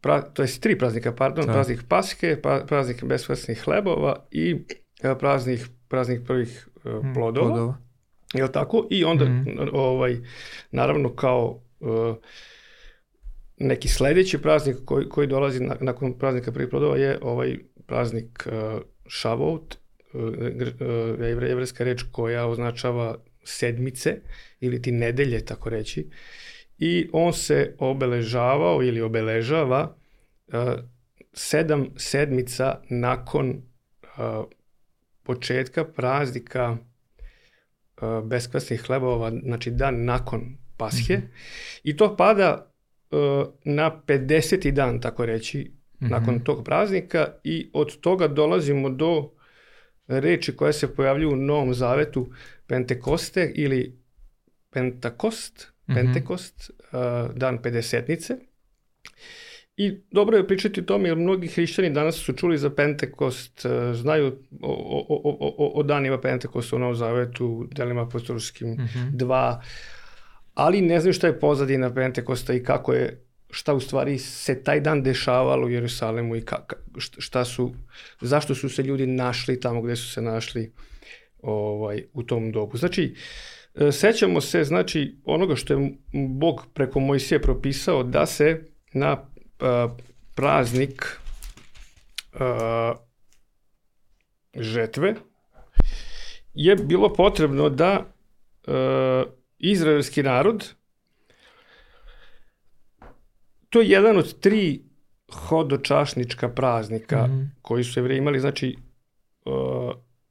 pra, 0.01 0.21
to 0.23 0.41
jest 0.41 0.61
tri 0.61 0.77
praznika, 0.77 1.11
pardon, 1.11 1.45
Da. 1.45 1.53
praznik 1.53 1.83
Pashe, 1.87 2.41
pa, 2.41 2.63
praznik 2.67 3.03
besvesnih 3.03 3.61
hlebova 3.61 4.25
i 4.31 4.55
e, 5.03 5.17
praznik, 5.19 5.59
praznik 5.87 6.23
prvih 6.23 6.67
e, 6.85 6.89
Mm, 6.89 7.13
plodova. 7.13 7.77
Jel 8.33 8.47
tako? 8.47 8.87
I 8.89 9.03
onda, 9.03 9.25
Mhm. 9.25 9.59
ovaj, 9.73 10.17
naravno 10.71 11.15
kao 11.15 11.61
uh, 11.79 12.15
neki 13.57 13.87
sledeći 13.87 14.37
praznik 14.37 14.77
koji, 14.85 15.09
koji 15.09 15.27
dolazi 15.27 15.59
na, 15.59 15.75
nakon 15.81 16.17
praznika 16.17 16.51
prvih 16.51 16.69
plodova 16.69 16.97
je 16.97 17.19
ovaj 17.21 17.57
praznik 17.85 18.47
uh, 18.47 18.81
Shavuot, 19.09 19.75
uh, 20.13 20.21
gr- 20.31 21.43
uh, 21.43 21.49
jevreska 21.49 21.83
reč 21.83 22.03
koja 22.11 22.47
označava 22.47 23.17
sedmice 23.43 24.15
ili 24.59 24.81
ti 24.81 24.91
nedelje, 24.91 25.45
tako 25.45 25.69
reći. 25.69 26.09
I 26.77 27.09
on 27.13 27.33
se 27.33 27.75
obeležavao 27.79 28.83
ili 28.83 29.01
obeležava 29.01 29.95
uh, 30.47 30.53
sedam 31.33 31.87
sedmica 31.97 32.81
nakon 32.89 33.61
uh, 34.03 34.45
početka 35.23 35.85
praznika 35.85 36.77
uh, 38.01 38.23
beskvasnih 38.25 38.81
hlebova, 38.81 39.31
znači 39.43 39.71
dan 39.71 40.05
nakon 40.05 40.57
Pashe. 40.77 41.21
I 41.83 41.97
to 41.97 42.15
pada 42.17 42.72
na 43.65 43.91
50. 43.99 44.71
dan, 44.71 45.01
tako 45.01 45.25
reći, 45.25 45.71
Mhm. 45.95 46.11
nakon 46.11 46.39
tog 46.39 46.63
praznika 46.65 47.27
i 47.43 47.69
od 47.73 47.97
toga 47.97 48.27
dolazimo 48.27 48.89
do 48.89 49.29
reči 50.07 50.55
koja 50.55 50.73
se 50.73 50.95
pojavljuju 50.95 51.31
u 51.31 51.35
Novom 51.35 51.73
Zavetu 51.73 52.27
Pentekoste 52.67 53.51
ili 53.55 53.99
Pentakost, 54.69 55.67
Mhm. 55.83 55.95
Pentekost, 55.95 56.71
uh, 56.71 56.99
dan 57.35 57.57
pedesetnice. 57.57 58.35
I 59.77 59.97
dobro 60.11 60.37
je 60.37 60.47
pričati 60.47 60.79
o 60.79 60.83
tome 60.83 61.09
jer 61.09 61.17
mnogi 61.17 61.47
hrišćani 61.47 61.89
danas 61.89 62.15
su 62.15 62.33
čuli 62.33 62.57
za 62.57 62.69
Pentekost, 62.69 63.65
uh, 63.65 63.71
znaju 63.95 64.27
o, 64.61 64.71
o, 64.71 65.21
o, 65.23 65.55
o, 65.57 65.67
o 65.69 65.83
danima 65.83 66.21
Pentekosta 66.21 66.75
u 66.75 66.79
Novom 66.79 66.95
Zavetu, 66.95 67.67
delima 67.71 68.01
apostolskim 68.01 68.69
Mhm. 68.69 69.07
dva, 69.11 69.61
ali 70.53 70.81
ne 70.81 70.99
znaju 70.99 71.13
šta 71.13 71.27
je 71.27 71.39
pozadina 71.39 71.93
Pentekosta 71.93 72.53
i 72.53 72.63
kako 72.63 72.93
je 72.93 73.23
šta 73.49 73.73
u 73.73 73.79
stvari 73.79 74.17
se 74.17 74.63
taj 74.63 74.79
dan 74.79 75.03
dešavalo 75.03 75.65
u 75.65 75.69
Jerusalemu 75.69 76.35
i 76.35 76.41
ka, 76.41 76.65
ka, 76.65 76.75
št- 76.95 77.15
šta 77.19 77.45
su, 77.45 77.73
zašto 78.21 78.55
su 78.55 78.69
se 78.69 78.83
ljudi 78.83 79.07
našli 79.07 79.59
tamo 79.59 79.81
gde 79.81 79.95
su 79.95 80.11
se 80.11 80.21
našli 80.21 80.73
ovaj, 81.41 82.03
u 82.13 82.23
tom 82.23 82.51
dobu. 82.51 82.77
Znači, 82.77 83.15
e, 83.75 83.91
sećamo 83.91 84.41
se 84.41 84.63
znači 84.63 85.17
onoga 85.25 85.55
što 85.55 85.73
je 85.73 85.91
Bog 86.13 86.65
preko 86.73 86.99
Mojsije 86.99 87.41
propisao 87.41 88.03
da 88.03 88.25
se 88.25 88.65
na 88.93 89.25
a, 89.59 89.95
praznik 90.35 91.19
a, 92.33 92.93
žetve 94.55 95.15
je 96.53 96.75
bilo 96.75 97.13
potrebno 97.13 97.69
da 97.69 98.13
a, 98.67 99.23
izraelski 99.63 100.23
narod 100.23 100.73
to 103.69 103.81
je 103.81 103.89
jedan 103.89 104.17
od 104.17 104.39
tri 104.39 104.81
hodočašnička 105.31 106.49
praznika 106.49 107.27
Mhm. 107.27 107.43
koji 107.61 107.83
su 107.83 107.99
jevreji 107.99 108.17
imali, 108.17 108.39
znači 108.39 108.77
uh, 109.45 109.53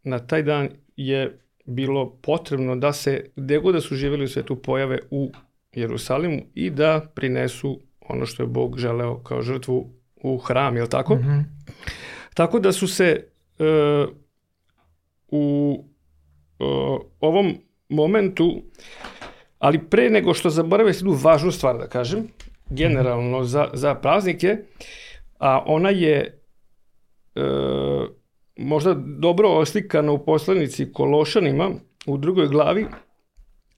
na 0.03 0.19
taj 0.19 0.43
dan 0.43 0.69
je 0.97 1.39
bilo 1.65 2.19
potrebno 2.23 2.77
da 2.77 2.93
se, 2.93 3.25
gde 3.37 3.59
god 3.59 3.75
da 3.75 3.81
su 3.81 3.95
živjeli 3.97 4.25
u 4.25 4.29
svetu, 4.29 4.57
pojave 4.62 4.99
u 5.11 5.33
Jerusalimu 5.73 6.43
i 6.55 6.71
da 6.71 7.11
prinesu 7.15 7.81
ono 8.01 8.27
što 8.27 8.43
je 8.43 8.47
Bog 8.47 8.79
želeo 8.79 9.19
kao 9.23 9.43
žrtvu 9.43 9.91
u 10.17 10.39
hram, 10.39 10.77
je 10.77 10.83
li 10.83 10.89
tako? 10.91 11.15
Mhm. 11.15 11.39
Tako 12.35 12.59
da 12.59 12.73
su 12.73 12.89
se 12.89 13.27
uh, 13.59 14.15
u 15.29 15.75
uh, 16.59 17.01
ovom 17.21 17.55
momentu, 17.89 18.62
ali 19.62 19.78
pre 19.78 20.11
nego 20.11 20.35
što 20.35 20.50
zaborave 20.50 20.90
jednu 20.90 21.12
važnu 21.23 21.52
stvar 21.52 21.78
da 21.78 21.87
kažem, 21.87 22.25
generalno 22.71 23.45
za, 23.45 23.69
za 23.73 23.95
praznike, 23.95 24.57
a 25.38 25.62
ona 25.66 25.90
je 25.90 26.40
e, 27.35 27.42
možda 28.57 28.95
dobro 28.95 29.49
oslikana 29.49 30.12
u 30.12 30.25
poslanici 30.25 30.92
Kološanima 30.92 31.71
u 32.07 32.16
drugoj 32.16 32.49
glavi, 32.49 32.87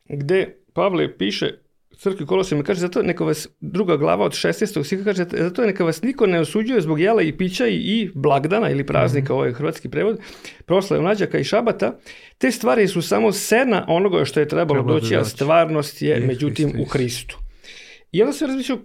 gde 0.05 0.57
Pavle 0.73 1.19
piše 1.19 1.59
crkvi 1.99 2.27
Kolosima, 2.27 2.63
kaže, 2.63 2.81
zato 2.81 3.03
neka 3.03 3.25
vas, 3.25 3.49
druga 3.61 3.97
glava 3.97 4.25
od 4.25 4.33
16. 4.33 4.85
stiha 4.85 5.05
kaže, 5.05 5.25
zato 5.31 5.67
neka 5.67 5.85
vas 5.85 6.03
niko 6.03 6.27
ne 6.27 6.41
osuđuje 6.41 6.81
zbog 6.81 7.01
jela 7.01 7.23
i 7.23 7.37
pića 7.37 7.67
i, 7.67 7.75
i 7.75 8.11
blagdana 8.15 8.71
ili 8.71 8.87
praznika, 8.87 9.25
mm 9.25 9.27
-hmm. 9.27 9.37
ovo 9.37 9.45
je 9.45 9.53
hrvatski 9.53 9.89
prevod, 9.89 10.19
proslave 10.67 11.03
mlađaka 11.03 11.39
i 11.39 11.45
šabata, 11.45 11.99
te 12.39 12.51
stvari 12.51 12.89
su 12.89 13.03
samo 13.03 13.33
sena 13.33 13.85
onoga 13.89 14.25
što 14.25 14.41
je 14.41 14.49
trebalo 14.49 14.81
Trebalo 14.81 15.01
doći, 15.01 15.17
a 15.17 15.25
stvarnost 15.25 16.03
je, 16.03 16.09
Je 16.09 16.21
međutim, 16.21 16.69
Hristo 16.69 16.83
u 16.83 16.85
Hristu. 16.85 17.39
I 18.13 18.23
onda 18.23 18.33
se 18.33 18.47
razmišljao 18.47 18.79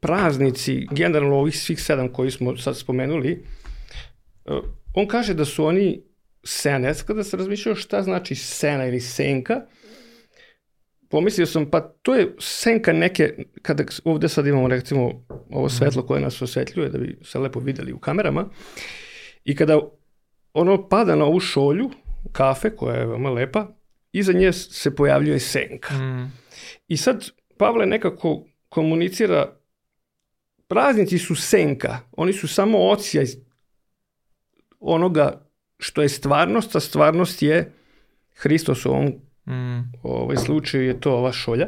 praznici, 0.00 0.86
generalno 0.90 1.36
ovih 1.36 1.58
svih 1.58 1.82
sedam 1.82 2.08
koji 2.08 2.30
smo 2.30 2.56
sad 2.56 2.78
spomenuli, 2.78 3.44
e, 4.46 4.50
on 4.94 5.06
kaže 5.06 5.34
da 5.34 5.44
su 5.44 5.64
oni 5.64 6.02
sam 6.44 6.82
kada 7.06 7.24
sam 7.24 7.38
razmišljao 7.38 7.74
šta 7.74 8.02
znači 8.02 8.34
sena 8.34 8.86
ili 8.86 9.00
senka, 9.00 9.60
pomislio 11.08 11.46
sam, 11.46 11.70
pa 11.70 11.80
to 11.80 12.14
je 12.14 12.34
senka 12.38 12.92
neke, 12.92 13.34
kada 13.62 13.84
ovde 14.04 14.28
sad 14.28 14.46
imamo 14.46 14.68
recimo 14.68 15.24
ovo 15.50 15.68
svetlo 15.68 16.06
koje 16.06 16.20
nas 16.20 16.42
osvetljuje 16.42 16.88
da 16.88 16.98
bi 16.98 17.18
se 17.22 17.38
lepo 17.38 17.60
videli 17.60 17.92
u 17.92 17.98
kamerama, 17.98 18.48
i 19.44 19.56
kada 19.56 19.80
ono 20.52 20.88
pada 20.88 21.16
na 21.16 21.24
ovu 21.24 21.40
šolju, 21.40 21.90
kafe 22.32 22.76
koja 22.76 22.96
je 22.96 23.06
veoma 23.06 23.30
lepa, 23.30 23.68
iza 24.12 24.32
nje 24.32 24.52
se 24.52 24.96
pojavljuje 24.96 25.40
senka. 25.40 25.94
Mm. 25.94 26.32
I 26.88 26.96
sad 26.96 27.30
Pavle 27.58 27.86
nekako 27.86 28.44
komunicira, 28.68 29.56
praznici 30.68 31.18
su 31.18 31.34
senka, 31.34 31.98
oni 32.12 32.32
su 32.32 32.48
samo 32.48 32.78
ocija 32.78 33.22
iz 33.22 33.36
onoga 34.80 35.48
što 35.78 36.02
je 36.02 36.08
stvarnost, 36.08 36.76
a 36.76 36.80
stvarnost 36.80 37.42
je 37.42 37.72
Hristos 38.34 38.86
u 38.86 38.90
ovom 38.90 39.27
Mm. 39.48 39.92
ovaj 40.02 40.36
slučaju 40.36 40.84
je 40.86 41.00
to 41.00 41.12
ova 41.12 41.32
šolja. 41.32 41.66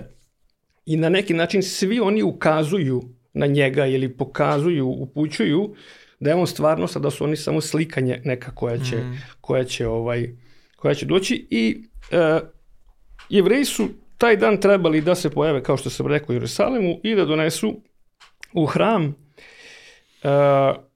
I 0.86 0.96
na 0.96 1.08
neki 1.08 1.34
način 1.34 1.62
svi 1.62 2.00
oni 2.00 2.22
ukazuju 2.22 3.02
na 3.32 3.46
njega 3.46 3.86
ili 3.86 4.16
pokazuju, 4.16 4.88
upućuju 4.88 5.74
da 6.20 6.30
je 6.30 6.36
on 6.36 6.46
stvarnost, 6.46 6.96
a 6.96 7.00
da 7.00 7.10
su 7.10 7.24
oni 7.24 7.36
samo 7.36 7.60
slikanje 7.60 8.20
neka 8.24 8.54
koja 8.54 8.78
će, 8.78 8.96
Mm. 8.96 9.18
koja 9.40 9.64
će, 9.64 9.86
ovaj, 9.88 10.28
koja 10.76 10.94
će 10.94 11.06
doći. 11.06 11.46
I 11.50 11.84
e, 12.12 12.40
jevreji 13.28 13.64
su 13.64 13.88
taj 14.18 14.36
dan 14.36 14.56
trebali 14.60 15.00
da 15.00 15.14
se 15.14 15.30
pojave, 15.30 15.62
kao 15.62 15.76
što 15.76 15.90
sam 15.90 16.06
rekao, 16.06 16.26
u 16.32 16.36
Jerusalemu 16.36 17.00
i 17.02 17.14
da 17.14 17.24
donesu 17.24 17.80
u 18.52 18.66
hram 18.66 19.04
e, 19.04 20.28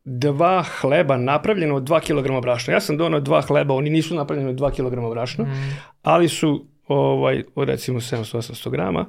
dva 0.04 0.62
hleba 0.80 1.16
napravljena 1.16 1.74
od 1.74 1.82
2 1.82 2.00
kg 2.00 2.42
brašna. 2.42 2.72
Ja 2.74 2.80
sam 2.80 2.96
donao 2.96 3.20
dva 3.20 3.40
hleba, 3.40 3.74
oni 3.74 3.90
nisu 3.90 4.14
napravljeni 4.14 4.50
od 4.50 4.56
2 4.56 4.70
kg 4.70 5.10
brašna, 5.10 5.44
Mm. 5.44 5.76
ali 6.02 6.28
su 6.28 6.66
ovaj, 6.86 7.42
recimo 7.56 8.00
700-800 8.00 8.70
grama 8.70 9.06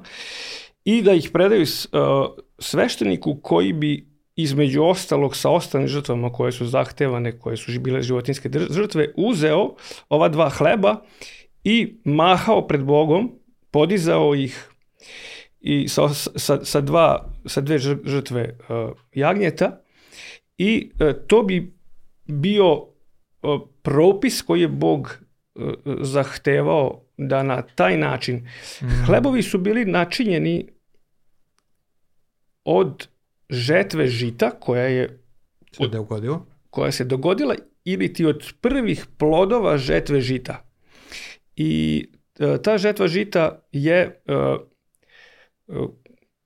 i 0.84 1.02
da 1.02 1.12
ih 1.12 1.30
predaju 1.32 1.62
uh, 1.62 1.98
svešteniku 2.58 3.40
koji 3.42 3.72
bi 3.72 4.06
između 4.36 4.82
ostalog 4.82 5.36
sa 5.36 5.50
ostalim 5.50 5.88
žrtvama 5.88 6.32
koje 6.32 6.52
su 6.52 6.66
zahtevane, 6.66 7.38
koje 7.38 7.56
su 7.56 7.80
bile 7.80 8.02
životinske 8.02 8.50
žrtve, 8.70 9.12
uzeo 9.16 9.74
ova 10.08 10.28
dva 10.28 10.48
hleba 10.48 11.02
i 11.64 11.96
mahao 12.04 12.66
pred 12.66 12.84
Bogom, 12.84 13.38
podizao 13.70 14.34
ih 14.34 14.70
i 15.60 15.88
sa, 15.88 16.08
sa, 16.14 16.64
sa, 16.64 16.80
dva, 16.80 17.32
sa 17.46 17.60
dve 17.60 17.78
žr- 17.78 18.08
žrtve 18.08 18.58
uh, 18.68 18.90
jagnjeta 19.14 19.80
i 20.58 20.90
uh, 21.00 21.12
to 21.26 21.42
bi 21.42 21.74
bio 22.24 22.72
uh, 22.72 23.60
propis 23.82 24.42
koji 24.42 24.60
je 24.60 24.68
Bog 24.68 25.25
zahtevao 26.00 27.02
da 27.16 27.42
na 27.42 27.62
taj 27.62 27.96
način 27.96 28.48
hlebovi 29.06 29.42
su 29.42 29.58
bili 29.58 29.84
načinjeni 29.84 30.68
od 32.64 33.08
žetve 33.50 34.06
žita 34.06 34.50
koja 34.50 34.82
je 34.82 35.22
Se 35.72 35.88
dogodilo? 35.88 36.46
koja 36.70 36.92
se 36.92 37.04
dogodila 37.04 37.54
ili 37.84 38.12
ti 38.12 38.24
od 38.24 38.52
prvih 38.60 39.06
plodova 39.18 39.78
žetve 39.78 40.20
žita. 40.20 40.64
I 41.56 42.04
e, 42.38 42.62
ta 42.62 42.78
žetva 42.78 43.08
žita 43.08 43.62
je 43.72 43.96
e, 43.96 44.32
e, 44.32 45.74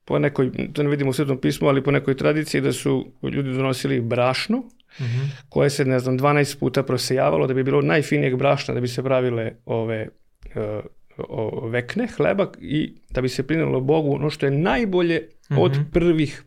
po 0.04 0.18
nekoj, 0.18 0.50
to 0.72 0.82
ne 0.82 0.90
vidimo 0.90 1.10
u 1.10 1.12
Svetom 1.12 1.40
pismu, 1.40 1.68
ali 1.68 1.84
po 1.84 1.90
nekoj 1.90 2.16
tradiciji 2.16 2.60
da 2.60 2.72
su 2.72 3.12
ljudi 3.22 3.52
donosili 3.52 4.00
brašno, 4.00 4.62
Mhm. 5.00 5.20
koje 5.48 5.70
se, 5.70 5.84
ne 5.84 5.98
znam, 5.98 6.18
12 6.18 6.58
puta 6.58 6.82
prosejavalo 6.82 7.46
da 7.46 7.54
bi 7.54 7.62
bilo 7.62 7.82
najfinijeg 7.82 8.36
brašna, 8.36 8.74
da 8.74 8.80
bi 8.80 8.88
se 8.88 9.02
pravile 9.02 9.52
ove 9.64 10.08
e, 10.54 10.80
o, 11.18 11.68
vekne 11.68 12.06
hleba 12.06 12.52
i 12.60 12.94
da 13.10 13.20
bi 13.20 13.28
se 13.28 13.46
prinalo 13.46 13.80
Bogu 13.80 14.14
ono 14.14 14.30
što 14.30 14.46
je 14.46 14.52
najbolje 14.52 15.28
od 15.58 15.72
Mhm. 15.72 15.80
prvih 15.92 16.42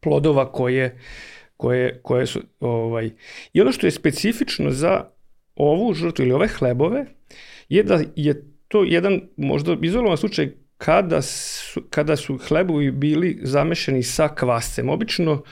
plodova 0.00 0.52
koje, 0.52 0.98
koje, 1.56 2.00
koje 2.02 2.26
su 2.26 2.40
ovaj 2.60 3.10
i 3.52 3.60
ono 3.60 3.72
što 3.72 3.86
je 3.86 3.90
specifično 3.90 4.70
za 4.70 5.04
ovu 5.54 5.94
žrtvu 5.94 6.22
ili 6.24 6.32
ove 6.32 6.48
hlebove 6.48 7.04
je 7.68 7.82
da 7.82 8.00
je 8.16 8.44
to 8.68 8.84
jedan 8.84 9.20
možda 9.36 9.76
izolovan 9.82 10.16
slučaj 10.16 10.50
kada 10.76 11.22
su, 11.22 11.82
kada 11.90 12.16
su 12.16 12.38
hlebovi 12.48 12.90
bili 12.90 13.38
zamešani 13.42 14.02
sa 14.02 14.28
kvascem. 14.28 14.88
Obično 14.88 15.42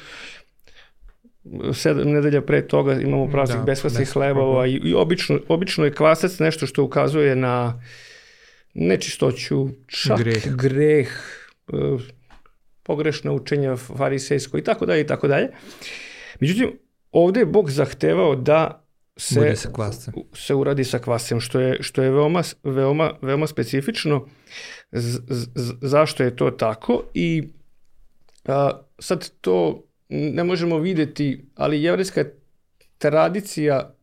sedam 1.75 2.11
nedelja 2.11 2.41
pre 2.41 2.69
toga 2.69 2.95
imamo 3.01 3.29
praznik 3.31 3.59
Da, 3.59 3.65
beskvasnih 3.65 4.13
hlebova 4.13 4.67
i, 4.67 4.73
i 4.73 4.95
obično, 4.95 5.41
obično 5.49 5.85
je 5.85 5.95
kvasac 5.95 6.39
nešto 6.39 6.67
što 6.67 6.85
ukazuje 6.85 7.37
na 7.37 7.83
nečistoću, 8.75 9.69
čak 9.87 10.19
Greh. 10.19 10.43
greh, 10.57 10.57
greh 10.57 11.11
pogrešna 12.83 13.33
učenja 13.33 13.77
farisejsko 13.77 14.59
i 14.59 14.65
tako 14.65 14.87
dalje 14.87 15.01
i 15.01 15.07
tako 15.07 15.29
dalje. 15.29 15.49
Međutim, 16.41 16.79
ovde 17.13 17.41
je 17.41 17.47
Bog 17.47 17.71
zahtevao 17.71 18.37
da 18.37 18.83
se, 19.17 19.41
Bude 19.41 19.57
sa 19.57 19.71
se 20.35 20.55
uradi 20.55 20.85
sa 20.85 20.99
kvasem, 20.99 21.41
što 21.41 21.61
je, 21.61 21.83
što 21.83 22.03
je 22.03 22.11
veoma, 22.11 22.43
veoma, 22.63 23.13
veoma 23.23 23.47
specifično. 23.47 24.27
Z, 24.93 25.21
z, 25.29 25.75
zašto 25.81 26.23
je 26.23 26.37
to 26.37 26.51
tako? 26.51 27.03
I 27.15 27.49
a, 28.45 28.71
sad 28.99 29.31
to 29.41 29.86
ne 30.09 30.45
možemo 30.45 30.79
videti, 30.79 31.45
ali 31.55 31.83
jevrijska 31.83 32.25
tradicija 32.99 33.95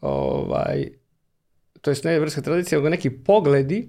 ovaj, 0.00 0.88
to 1.80 1.90
jest 1.90 2.04
ne 2.04 2.12
jevrijska 2.12 2.40
tradicija, 2.40 2.78
nego 2.78 2.88
neki 2.88 3.10
pogledi 3.10 3.88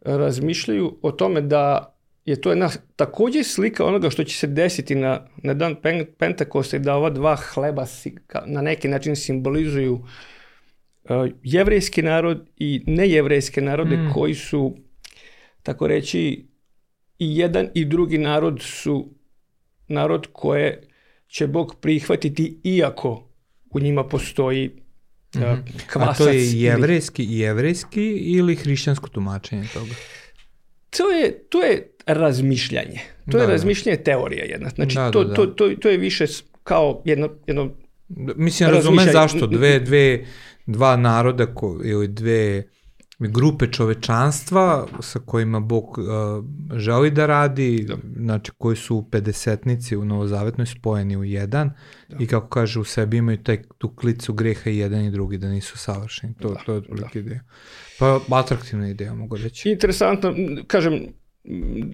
razmišljaju 0.00 0.98
o 1.02 1.12
tome 1.12 1.40
da 1.40 1.94
je 2.24 2.40
to 2.40 2.50
jedna 2.50 2.70
takođe 2.96 3.42
slika 3.42 3.84
onoga 3.84 4.10
što 4.10 4.24
će 4.24 4.36
se 4.36 4.46
desiti 4.46 4.94
na, 4.94 5.26
na 5.36 5.54
dan 5.54 5.76
pen, 5.82 6.06
Pentakosta 6.18 6.76
i 6.76 6.80
da 6.80 6.94
ova 6.94 7.10
dva 7.10 7.36
hleba 7.36 7.86
si, 7.86 8.14
ka, 8.26 8.42
na 8.46 8.62
neki 8.62 8.88
način 8.88 9.16
simbolizuju 9.16 9.94
uh, 9.94 11.26
jevrejski 11.42 12.02
narod 12.02 12.48
i 12.56 12.82
nejevrejske 12.86 13.60
narode 13.60 13.96
Mm. 13.96 14.06
mm. 14.06 14.12
koji 14.14 14.34
su, 14.34 14.76
tako 15.62 15.86
reći, 15.86 16.48
i 17.18 17.38
jedan 17.38 17.68
i 17.74 17.84
drugi 17.84 18.18
narod 18.18 18.58
su 18.60 19.17
narod 19.88 20.26
koje 20.32 20.80
će 21.28 21.46
Bog 21.46 21.74
prihvatiti 21.80 22.60
iako 22.64 23.28
u 23.70 23.80
njima 23.80 24.04
postoji 24.04 24.70
uh, 25.34 25.40
Mhm. 25.42 25.60
kvasac. 25.92 26.20
A 26.20 26.24
to 26.24 26.28
je 26.28 26.52
jevrejski, 26.52 27.26
jevrejski 27.28 28.06
ili 28.10 28.56
hrišćansko 28.56 29.08
tumačenje 29.08 29.64
toga? 29.74 29.92
to 30.90 31.10
je, 31.10 31.38
to 31.40 31.62
je 31.62 31.90
razmišljanje. 32.06 33.00
To 33.24 33.30
Da, 33.30 33.38
je 33.38 33.46
da. 33.46 33.52
razmišljanje 33.52 33.98
teorija 33.98 34.44
jedna. 34.44 34.68
Znači, 34.68 34.94
Da, 34.94 35.10
to, 35.10 35.24
da, 35.24 35.28
da. 35.28 35.34
To, 35.34 35.46
to, 35.46 35.70
to 35.70 35.88
je 35.88 35.96
više 35.96 36.24
kao 36.62 37.02
jedno, 37.04 37.28
jedno 37.46 37.70
Mislim, 38.36 38.70
razumem 38.70 39.08
zašto. 39.12 39.46
Dve, 39.46 39.80
dve, 39.80 40.24
dva 40.66 40.96
naroda 40.96 41.46
ko, 41.46 41.80
ili 41.84 42.08
dve 42.08 42.62
grupe 43.18 43.66
čovečanstva 43.66 44.86
sa 45.00 45.18
kojima 45.18 45.60
Bog 45.60 45.98
uh, 45.98 46.04
želi 46.78 47.10
da 47.10 47.26
radi, 47.26 47.84
Da. 47.88 47.96
znači 48.16 48.52
koji 48.58 48.76
su 48.76 48.96
u 48.96 49.02
pedesetnici 49.02 49.96
u 49.96 50.04
novozavetnoj 50.04 50.66
spojeni 50.66 51.16
u 51.16 51.24
jedan 51.24 51.70
Da. 52.08 52.16
i 52.20 52.26
kako 52.26 52.48
kaže 52.48 52.80
u 52.80 52.84
sebi 52.84 53.16
imaju 53.16 53.38
taj, 53.42 53.62
tu 53.78 53.88
klicu 53.88 54.32
greha 54.32 54.70
i 54.70 54.78
jedan 54.78 55.04
i 55.04 55.10
drugi 55.10 55.38
da 55.38 55.48
nisu 55.48 55.78
savršeni. 55.78 56.34
To, 56.34 56.48
Da, 56.48 56.60
to 56.66 56.72
je 56.72 56.78
otprilike 56.78 57.18
ideja. 57.18 57.40
Pa 57.98 58.20
atraktivna 58.30 58.88
ideja 58.88 59.14
mogu 59.14 59.36
reći. 59.36 59.70
interesantno, 59.70 60.34
kažem, 60.66 61.06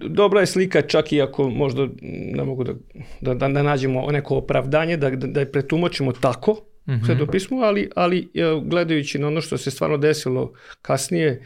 dobra 0.09 0.39
je 0.39 0.45
slika 0.47 0.81
čak 0.81 1.13
i 1.13 1.21
ako 1.21 1.49
možda 1.49 1.87
ne 2.35 2.43
mogu 2.43 2.63
da, 2.63 2.73
da, 3.21 3.33
da, 3.33 3.47
da 3.49 3.63
nađemo 3.63 4.11
neko 4.11 4.35
opravdanje, 4.37 4.97
da, 4.97 5.09
da, 5.09 5.27
da 5.27 5.39
je 5.39 5.51
pretumačimo 5.51 6.11
tako, 6.11 6.55
Mhm. 6.89 7.01
u 7.01 7.05
Svetom 7.05 7.27
pismu, 7.27 7.59
ali, 7.61 7.89
ali 7.95 8.29
e, 8.33 8.41
gledajući 8.63 9.19
na 9.19 9.27
ono 9.27 9.41
što 9.41 9.57
se 9.57 9.71
stvarno 9.71 9.97
desilo 9.97 10.53
kasnije, 10.81 11.43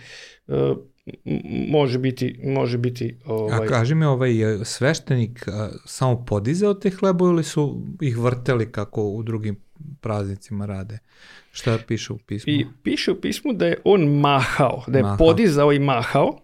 e, 0.48 0.74
može 1.68 2.00
biti, 2.00 2.40
može 2.44 2.78
biti 2.78 3.18
A 3.26 3.34
ovaj, 3.34 3.68
kaži 3.68 3.96
mi, 3.96 4.06
ovaj 4.06 4.38
je 4.38 4.66
sveštenik 4.66 5.48
a, 5.48 5.70
samo 5.86 6.26
podizao 6.26 6.74
te 6.74 6.90
hlebo 6.90 7.28
ili 7.28 7.44
su 7.44 7.82
ih 8.02 8.18
vrteli 8.18 8.72
kako 8.72 9.04
u 9.04 9.24
drugim 9.24 9.56
praznicima 10.02 10.66
rade? 10.66 11.00
Šta 11.52 11.78
piše 11.88 12.14
u 12.14 12.18
pismu? 12.18 12.54
I 12.54 12.66
piše 12.84 13.12
u 13.12 13.22
pismu 13.22 13.54
da 13.54 13.66
je 13.66 13.78
on 13.84 14.20
mahao, 14.20 14.84
da 14.88 14.98
je 14.98 15.04
Mahao. 15.04 15.18
podizao 15.18 15.74
i 15.74 15.80
mahao 15.80 16.40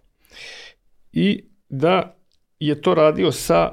i 1.11 1.43
da 1.69 2.15
je 2.59 2.81
to 2.81 2.93
radio 2.95 3.31
sa, 3.31 3.71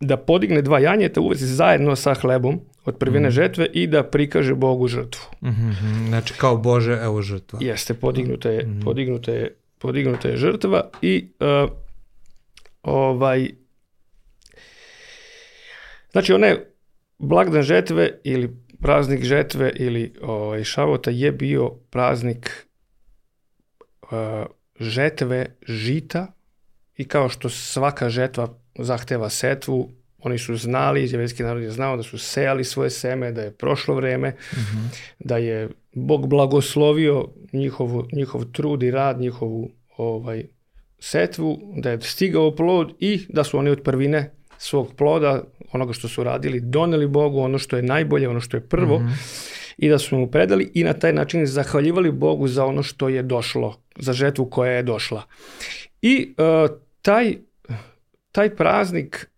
da 0.00 0.16
podigne 0.16 0.62
dva 0.62 0.78
janjeta 0.78 1.20
uvezi 1.20 1.46
zajedno 1.46 1.96
sa 1.96 2.14
hlebom 2.14 2.60
od 2.84 2.96
prvine 2.96 3.28
Mhm. 3.28 3.32
žetve 3.32 3.66
i 3.66 3.86
da 3.86 4.02
prikaže 4.02 4.54
Bogu 4.54 4.88
žrtvu. 4.88 5.20
Mhm, 5.42 5.68
mhm. 5.68 6.06
Znači 6.08 6.34
kao 6.34 6.56
Bože, 6.56 6.92
evo 6.94 7.22
žrtva. 7.22 7.58
Jeste, 7.62 7.94
podignuta 7.94 8.50
je, 8.50 8.62
Mhm. 8.62 8.80
podignuta 8.80 9.32
je, 9.32 9.44
podignuta 9.78 10.28
je 10.28 10.36
žrtva 10.36 10.90
i 11.02 11.28
uh, 11.40 11.70
ovaj 12.82 13.50
znači 16.12 16.32
ona 16.32 16.46
je 16.46 16.70
blagdan 17.18 17.62
žetve 17.62 18.10
ili 18.24 18.50
praznik 18.80 19.22
žetve 19.22 19.72
ili 19.76 20.14
ovaj, 20.22 20.64
šavota 20.64 21.10
je 21.10 21.32
bio 21.32 21.70
praznik 21.70 22.66
uh, 24.02 24.08
žetve 24.80 25.46
žita 25.62 26.32
i 26.96 27.04
kao 27.04 27.28
što 27.28 27.48
svaka 27.48 28.08
žetva 28.08 28.48
zahteva 28.76 29.30
setvu, 29.30 29.90
oni 30.22 30.38
su 30.38 30.56
znali, 30.56 31.02
izraelski 31.02 31.42
narod 31.42 31.62
je 31.62 31.70
znao 31.70 31.96
da 31.96 32.02
su 32.02 32.18
sejali 32.18 32.64
svoje 32.64 32.90
seme, 32.90 33.32
da 33.32 33.42
je 33.42 33.50
prošlo 33.50 33.94
vreme, 33.94 34.30
mm 34.30 34.56
-hmm. 34.56 34.88
da 35.18 35.36
je 35.36 35.68
Bog 35.92 36.28
blagoslovio 36.28 37.28
njihov, 37.52 38.02
njihov 38.12 38.44
trud 38.44 38.82
i 38.82 38.90
rad, 38.90 39.20
njihovu 39.20 39.70
ovaj, 39.96 40.44
setvu, 40.98 41.60
da 41.76 41.90
je 41.90 42.00
stigao 42.00 42.54
plod 42.54 42.92
i 42.98 43.26
da 43.28 43.44
su 43.44 43.58
oni 43.58 43.70
od 43.70 43.82
prvine 43.82 44.30
svog 44.58 44.94
ploda, 44.96 45.42
onoga 45.72 45.92
što 45.92 46.08
su 46.08 46.24
radili, 46.24 46.60
doneli 46.60 47.06
Bogu 47.06 47.40
ono 47.40 47.58
što 47.58 47.76
je 47.76 47.82
najbolje, 47.82 48.28
ono 48.28 48.40
što 48.40 48.56
je 48.56 48.68
prvo 48.68 48.98
mm 48.98 49.02
-hmm. 49.02 49.74
i 49.78 49.88
da 49.88 49.98
su 49.98 50.16
mu 50.16 50.30
predali 50.30 50.70
i 50.74 50.84
na 50.84 50.92
taj 50.92 51.12
način 51.12 51.46
zahvaljivali 51.46 52.12
Bogu 52.12 52.48
za 52.48 52.64
ono 52.64 52.82
što 52.82 53.08
je 53.08 53.22
došlo, 53.22 53.82
za 53.96 54.12
žetvu 54.12 54.50
koja 54.50 54.72
je 54.72 54.82
došla. 54.82 55.22
I 56.02 56.34
uh, 56.38 56.76
taj, 57.02 57.36
taj 58.32 58.56
praznik 58.56 59.31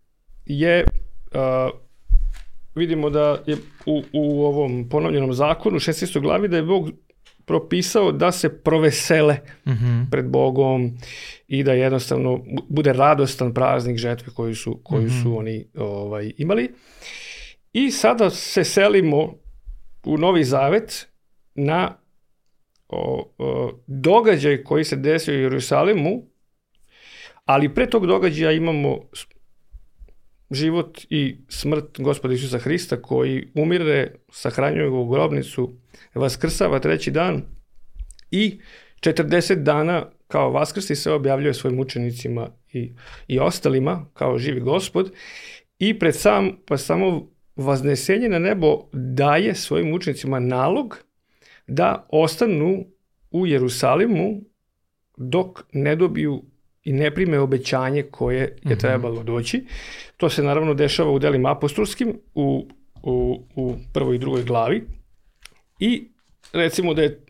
je 0.45 0.83
uh, 0.83 1.79
vidimo 2.75 3.09
da 3.09 3.43
je 3.45 3.57
u, 3.85 4.03
u 4.13 4.45
ovom 4.45 4.89
ponovljenom 4.89 5.33
zakonu 5.33 5.79
16. 5.79 6.21
glavi 6.21 6.47
da 6.47 6.57
je 6.57 6.63
Bog 6.63 6.91
propisao 7.45 8.11
da 8.11 8.31
se 8.31 8.61
provesele 8.61 9.37
mm 9.65 9.71
-hmm. 9.71 10.09
pred 10.11 10.25
Bogom 10.25 10.97
i 11.47 11.63
da 11.63 11.73
jednostavno 11.73 12.43
bude 12.69 12.93
radostan 12.93 13.53
praznik 13.53 13.97
žetve 13.97 14.33
koju 14.33 14.55
su, 14.55 14.79
koju 14.83 15.01
mm 15.01 15.05
-hmm. 15.05 15.23
su 15.23 15.37
oni 15.37 15.65
ovaj, 15.75 16.31
imali. 16.37 16.73
I 17.73 17.91
sada 17.91 18.29
se 18.29 18.63
selimo 18.63 19.33
u 20.05 20.17
Novi 20.17 20.43
Zavet 20.43 21.07
na 21.55 21.97
o, 22.87 23.33
o, 23.37 23.71
događaj 23.87 24.63
koji 24.63 24.83
se 24.83 24.95
desio 24.95 25.33
u 25.33 25.37
Jerusalimu, 25.37 26.23
ali 27.45 27.73
pre 27.73 27.89
tog 27.89 28.07
događaja 28.07 28.51
imamo 28.51 28.99
život 30.51 30.99
i 31.09 31.37
smrt 31.49 31.99
gospoda 31.99 32.33
Isusa 32.33 32.57
Hrista 32.57 33.01
koji 33.01 33.47
umire, 33.53 34.11
sahranjuje 34.31 34.89
ga 34.89 34.95
u 34.95 35.09
grobnicu, 35.09 35.73
vaskrsava 36.13 36.79
treći 36.79 37.11
dan 37.11 37.41
i 38.31 38.59
40 39.01 39.55
dana 39.55 40.05
kao 40.27 40.51
vaskrsti 40.51 40.95
se 40.95 41.11
objavljuje 41.11 41.53
svojim 41.53 41.79
učenicima 41.79 42.49
i, 42.73 42.93
i 43.27 43.39
ostalima 43.39 44.05
kao 44.13 44.37
živi 44.37 44.61
gospod 44.61 45.11
i 45.79 45.99
pred 45.99 46.15
sam, 46.15 46.57
pa 46.65 46.77
samo 46.77 47.27
vaznesenje 47.55 48.29
na 48.29 48.39
nebo 48.39 48.89
daje 48.93 49.55
svojim 49.55 49.93
učenicima 49.93 50.39
nalog 50.39 50.99
da 51.67 52.07
ostanu 52.09 52.85
u 53.31 53.47
Jerusalimu 53.47 54.41
dok 55.17 55.63
ne 55.73 55.95
dobiju 55.95 56.43
i 56.85 56.93
ne 56.93 57.11
prime 57.13 57.39
obećanje 57.39 58.03
koje 58.03 58.39
je 58.39 58.57
mhm. 58.65 58.79
trebalo 58.79 59.23
doći. 59.23 59.65
To 60.17 60.29
se 60.29 60.43
naravno 60.43 60.73
dešava 60.73 61.11
u 61.11 61.19
delima 61.19 61.51
apostolskim 61.51 62.19
u, 62.33 62.67
u, 63.03 63.45
u 63.55 63.75
prvoj 63.93 64.15
i 64.15 64.19
drugoj 64.19 64.43
glavi. 64.43 64.83
I 65.79 66.11
recimo 66.53 66.93
da 66.93 67.01
je 67.01 67.25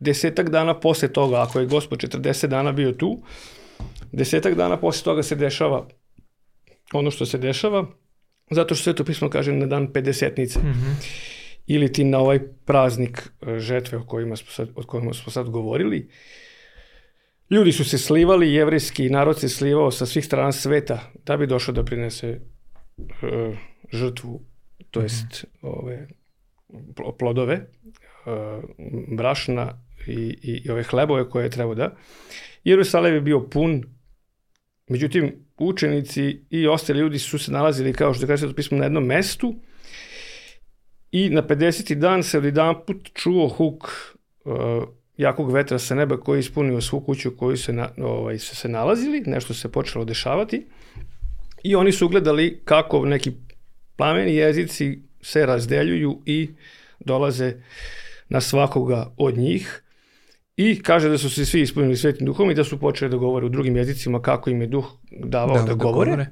desetak 0.00 0.50
dana 0.50 0.80
posle 0.80 1.08
toga, 1.08 1.42
ako 1.42 1.60
je 1.60 1.66
gospod 1.66 1.98
40 1.98 2.46
dana 2.46 2.72
bio 2.72 2.92
tu, 2.92 3.18
desetak 4.12 4.54
dana 4.54 4.76
posle 4.76 5.04
toga 5.04 5.22
se 5.22 5.34
dešava 5.34 5.88
ono 6.92 7.10
što 7.10 7.26
se 7.26 7.38
dešava, 7.38 7.86
zato 8.50 8.74
što 8.74 8.92
to 8.92 9.04
pismo 9.04 9.30
kaže 9.30 9.52
na 9.52 9.66
dan 9.66 9.88
50-nice. 9.88 10.58
Mm 10.58 10.72
-hmm. 10.72 11.06
Ili 11.66 11.92
ti 11.92 12.04
na 12.04 12.18
ovaj 12.18 12.40
praznik 12.64 13.30
e, 13.46 13.58
žetve 13.58 13.98
o 13.98 14.06
kojima 14.06 14.36
smo 14.36 14.50
sad, 14.50 14.68
o 14.74 14.82
kojima 14.82 15.14
smo 15.14 15.32
sad 15.32 15.48
govorili. 15.48 16.08
Ljudi 17.50 17.72
su 17.72 17.84
se 17.84 17.98
slivali, 17.98 18.52
jevrijski 18.52 19.10
narod 19.10 19.40
se 19.40 19.48
slivao 19.48 19.90
sa 19.90 20.06
svih 20.06 20.24
strana 20.24 20.52
sveta 20.52 21.12
da 21.26 21.36
bi 21.36 21.46
došao 21.46 21.74
da 21.74 21.84
prinese 21.84 22.40
uh, 22.96 23.56
žrtvu, 23.92 24.40
to 24.90 25.00
jest 25.00 25.44
mm 25.44 25.66
-hmm. 25.66 25.72
ove 25.78 26.08
plodove, 27.18 27.54
uh, 27.56 28.64
brašna 29.16 29.82
i, 30.06 30.12
i, 30.42 30.62
i 30.64 30.70
ove 30.70 30.82
hlebove 30.82 31.30
koje 31.30 31.44
je 31.44 31.50
trebao 31.50 31.74
da. 31.74 31.96
Jerusalem 32.64 33.14
je 33.14 33.20
bio 33.20 33.40
pun, 33.40 33.84
međutim 34.88 35.46
učenici 35.58 36.44
i 36.50 36.66
ostali 36.66 36.98
ljudi 36.98 37.18
su 37.18 37.38
se 37.38 37.52
nalazili 37.52 37.92
kao 37.92 38.14
što 38.14 38.26
kaže 38.26 38.46
to 38.46 38.54
pismo 38.54 38.78
na 38.78 38.84
jednom 38.84 39.04
mestu 39.04 39.54
i 41.10 41.30
na 41.30 41.42
50. 41.42 41.94
dan 41.94 42.22
se 42.22 42.38
jedan 42.44 42.74
put 42.86 43.10
čuo 43.14 43.48
huk 43.48 43.84
uh, 44.44 44.52
jakog 45.16 45.52
vetra 45.52 45.78
sa 45.78 45.94
neba 45.94 46.20
koji 46.20 46.36
je 46.36 46.40
ispunio 46.40 46.80
svu 46.80 47.00
kuću 47.00 47.36
koju 47.36 47.56
se, 47.56 47.72
na, 47.72 47.88
ovaj, 47.98 48.38
se, 48.38 48.56
se 48.56 48.68
nalazili, 48.68 49.22
nešto 49.26 49.54
se 49.54 49.72
počelo 49.72 50.04
dešavati 50.04 50.66
i 51.64 51.76
oni 51.76 51.92
su 51.92 52.08
gledali 52.08 52.60
kako 52.64 53.06
neki 53.06 53.32
plameni 53.96 54.34
jezici 54.34 54.98
se 55.22 55.46
razdeljuju 55.46 56.22
i 56.26 56.48
dolaze 57.00 57.54
na 58.28 58.40
svakoga 58.40 59.14
od 59.16 59.38
njih 59.38 59.82
i 60.56 60.82
kaže 60.82 61.08
da 61.08 61.18
su 61.18 61.30
se 61.30 61.44
svi 61.44 61.60
ispunili 61.60 61.96
svetim 61.96 62.26
duhom 62.26 62.50
i 62.50 62.54
da 62.54 62.64
su 62.64 62.80
počeli 62.80 63.10
da 63.10 63.16
govore 63.16 63.46
u 63.46 63.48
drugim 63.48 63.76
jezicima 63.76 64.22
kako 64.22 64.50
im 64.50 64.60
je 64.60 64.66
duh 64.66 64.86
davao 65.10 65.56
da, 65.56 65.62
da, 65.62 65.66
da 65.66 65.74
govore. 65.74 66.10
govore. 66.10 66.26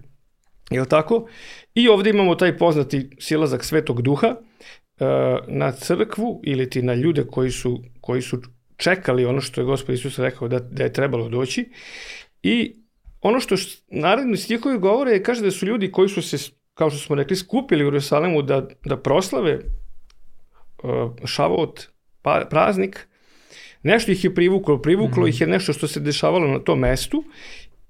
Je 0.70 0.88
tako? 0.88 1.26
I 1.74 1.88
ovde 1.88 2.10
imamo 2.10 2.34
taj 2.34 2.58
poznati 2.58 3.10
silazak 3.18 3.64
svetog 3.64 4.02
duha 4.02 4.28
uh, 4.30 5.06
na 5.48 5.72
crkvu 5.72 6.40
ili 6.44 6.70
ti 6.70 6.82
na 6.82 6.94
ljude 6.94 7.24
koji 7.26 7.50
su, 7.50 7.82
koji 8.00 8.22
su 8.22 8.40
čekali 8.76 9.24
ono 9.24 9.40
što 9.40 9.60
je 9.60 9.64
gospod 9.64 9.94
Isus 9.94 10.18
rekao 10.18 10.48
da, 10.48 10.58
da 10.58 10.82
je 10.84 10.92
trebalo 10.92 11.28
doći 11.28 11.70
i 12.42 12.74
ono 13.20 13.40
što 13.40 13.54
naredni 13.88 14.36
stihovi 14.36 14.78
govore 14.78 15.10
je 15.10 15.22
kaže 15.22 15.42
da 15.42 15.50
su 15.50 15.66
ljudi 15.66 15.92
koji 15.92 16.08
su 16.08 16.22
se, 16.22 16.50
kao 16.74 16.90
što 16.90 16.98
smo 16.98 17.16
rekli, 17.16 17.36
skupili 17.36 17.84
u 17.84 17.86
Jerusalemu 17.86 18.42
da, 18.42 18.68
da 18.84 18.96
proslave 18.96 19.58
uh, 19.58 21.12
Šavot, 21.24 21.80
pa, 22.22 22.46
praznik, 22.50 23.08
nešto 23.82 24.12
ih 24.12 24.24
je 24.24 24.34
privuklo, 24.34 24.82
privuklo 24.82 25.22
mm 25.22 25.26
-hmm. 25.26 25.34
ih 25.34 25.40
je 25.40 25.46
nešto 25.46 25.72
što 25.72 25.88
se 25.88 26.00
dešavalo 26.00 26.46
na 26.46 26.58
tom 26.58 26.78
mestu 26.78 27.24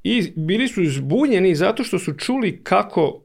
i 0.03 0.33
bili 0.37 0.69
su 0.69 0.85
zbunjeni 0.85 1.55
zato 1.55 1.85
što 1.85 1.99
su 1.99 2.13
čuli 2.13 2.61
kako 2.63 3.25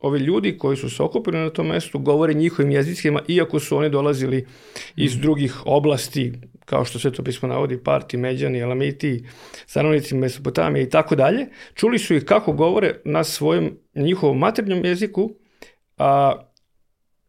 ovi 0.00 0.18
ljudi 0.18 0.58
koji 0.58 0.76
su 0.76 0.90
se 0.90 1.02
okupili 1.02 1.38
na 1.38 1.50
tom 1.50 1.66
mestu 1.66 1.98
govore 1.98 2.34
njihovim 2.34 2.72
jezicima, 2.72 3.22
iako 3.28 3.60
su 3.60 3.76
oni 3.76 3.90
dolazili 3.90 4.46
iz 4.96 5.14
mhm. 5.14 5.22
drugih 5.22 5.66
oblasti, 5.66 6.32
kao 6.70 6.84
što 6.84 6.98
sve 6.98 7.12
to 7.12 7.22
pismo 7.24 7.48
navodi, 7.48 7.82
Parti, 7.82 8.16
Međani, 8.16 8.58
Elamiti, 8.58 9.24
stanovnici 9.66 10.14
Mesopotamije 10.14 10.82
i 10.82 10.90
tako 10.90 11.16
dalje, 11.16 11.46
čuli 11.74 11.98
su 11.98 12.14
ih 12.14 12.24
kako 12.24 12.52
govore 12.52 13.00
na 13.04 13.24
svojom 13.24 13.78
njihovom 13.94 14.38
maternjom 14.38 14.84
jeziku 14.84 15.30
a, 15.98 16.34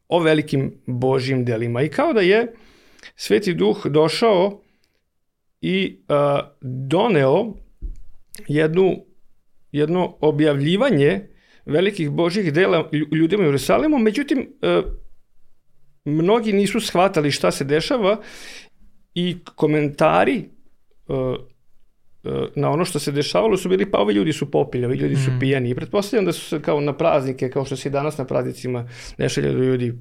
o 0.08 0.20
velikim 0.20 0.74
Božjim 0.86 1.46
delima. 1.46 1.82
I 1.82 1.90
kao 1.90 2.14
da 2.14 2.22
je 2.22 2.54
Sveti 3.16 3.54
Duh 3.54 3.86
došao 3.86 4.62
i 5.62 6.00
a, 6.08 6.40
doneo 6.62 7.54
jednu, 8.48 9.06
jedno 9.72 10.18
objavljivanje 10.22 11.28
velikih 11.66 12.10
Božjih 12.10 12.54
dela 12.54 12.90
ljudima 13.12 13.44
u 13.44 13.46
Jerusalimu, 13.46 13.98
međutim, 13.98 14.54
a, 14.62 14.82
mnogi 16.06 16.54
nisu 16.54 16.80
shvatali 16.80 17.32
šta 17.32 17.52
se 17.52 17.64
dešava 17.64 18.22
i 19.14 19.38
komentari 19.56 20.44
uh, 21.08 21.36
na 22.56 22.70
ono 22.70 22.86
što 22.86 23.00
se 23.00 23.12
dešavalo 23.12 23.58
su 23.58 23.70
bili, 23.70 23.92
pa 23.92 23.98
ovi 23.98 24.14
ljudi 24.14 24.34
su 24.34 24.52
popili, 24.52 24.86
ovi 24.86 24.98
ljudi 24.98 25.16
su 25.16 25.32
mm. 25.32 25.40
pijani. 25.40 25.70
I 25.70 25.76
pretpostavljam 25.76 26.26
da 26.26 26.32
su 26.32 26.42
se 26.42 26.62
kao 26.62 26.82
na 26.82 26.98
praznike, 26.98 27.50
kao 27.50 27.66
što 27.66 27.76
se 27.76 27.90
i 27.90 27.92
danas 27.92 28.18
na 28.18 28.26
praznicima 28.26 28.88
nešalja 29.18 29.52
da 29.52 29.58
ljudi 29.58 29.94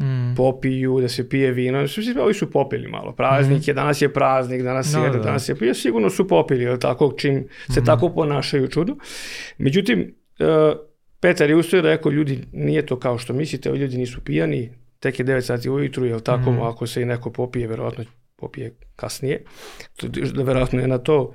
mm. 0.00 0.34
popiju, 0.36 1.00
da 1.00 1.08
se 1.08 1.28
pije 1.28 1.52
vino. 1.52 1.88
Svi, 1.88 2.14
ovi 2.20 2.34
su 2.34 2.50
popili 2.50 2.88
malo. 2.88 3.12
Praznik 3.12 3.58
mm. 3.58 3.70
je, 3.70 3.74
danas 3.74 4.02
je 4.02 4.12
praznik, 4.12 4.62
danas 4.62 4.92
no, 4.92 5.04
je, 5.04 5.10
da, 5.10 5.16
da. 5.18 5.24
danas 5.24 5.48
je 5.48 5.54
pije. 5.54 5.74
Sigurno 5.74 6.10
su 6.10 6.28
popili, 6.28 6.68
ali 6.68 6.80
tako, 6.80 7.14
čim 7.16 7.48
se 7.74 7.80
mm. 7.80 7.84
tako 7.84 8.08
ponašaju 8.14 8.68
čudo. 8.68 8.96
Međutim, 9.58 10.14
uh, 10.40 10.78
Petar 11.20 11.50
je 11.50 11.56
ustoje 11.56 11.82
rekao, 11.82 12.12
ljudi, 12.12 12.44
nije 12.52 12.86
to 12.86 12.98
kao 12.98 13.18
što 13.18 13.32
mislite, 13.32 13.70
ovi 13.70 13.78
ljudi 13.78 13.98
nisu 13.98 14.20
pijani, 14.20 14.72
tek 15.00 15.18
je 15.18 15.24
9 15.24 15.40
sati 15.40 15.70
ujutru, 15.70 16.06
jel 16.06 16.20
tako, 16.20 16.52
mm. 16.52 16.62
ako 16.62 16.86
se 16.86 17.02
i 17.02 17.04
neko 17.04 17.32
popije, 17.32 17.66
verovatno 17.66 18.04
popije 18.36 18.74
kasnije. 18.96 19.44
Da 20.34 20.42
verovatno 20.42 20.80
je 20.80 20.88
na 20.88 20.98
to 20.98 21.32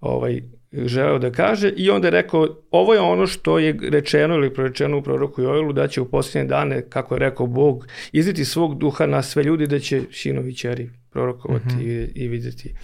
ovaj, 0.00 0.42
želeo 0.72 1.18
da 1.18 1.30
kaže 1.30 1.72
i 1.76 1.90
onda 1.90 2.06
je 2.06 2.10
rekao 2.10 2.48
ovo 2.70 2.94
je 2.94 3.00
ono 3.00 3.26
što 3.26 3.58
je 3.58 3.78
rečeno 3.90 4.34
ili 4.34 4.54
prorečeno 4.54 4.98
u 4.98 5.02
proroku 5.02 5.42
Joelu 5.42 5.72
da 5.72 5.88
će 5.88 6.00
u 6.00 6.10
posljednje 6.10 6.48
dane, 6.48 6.88
kako 6.90 7.14
je 7.14 7.18
rekao 7.18 7.46
Bog, 7.46 7.86
izviti 8.12 8.44
svog 8.44 8.78
duha 8.78 9.06
na 9.06 9.22
sve 9.22 9.42
ljudi 9.42 9.66
da 9.66 9.78
će 9.78 10.02
sinovi 10.12 10.54
čeri 10.56 10.90
prorokovati 11.10 11.66
mm 11.66 11.78
-hmm. 11.78 12.12
i, 12.16 12.24
i 12.24 12.28
videti 12.28 12.74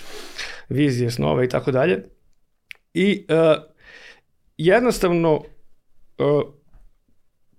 vizije, 0.69 1.11
snove 1.11 1.45
i 1.45 1.49
tako 1.49 1.71
dalje. 1.71 2.05
I 2.95 3.27
uh, 3.29 3.63
jednostavno 4.57 5.35
uh, 5.35 6.43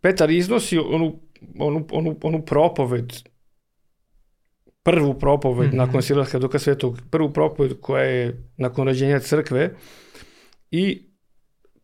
Petar 0.02 0.32
iznosi 0.32 0.78
onu, 0.78 1.20
onu, 1.60 1.88
onu, 1.92 2.18
onu 2.22 2.46
propoved 2.46 3.14
prvu 4.84 5.14
propoved 5.14 5.68
mm 5.68 5.72
-hmm. 5.72 5.78
nakon 5.78 6.02
Silaska 6.02 6.40
Duka 6.40 6.60
Svetog, 6.60 7.00
prvu 7.10 7.34
propoved 7.34 7.74
koja 7.82 8.04
je 8.04 8.50
nakon 8.58 8.88
rođenja 8.88 9.20
crkve 9.20 9.76
i 10.72 11.12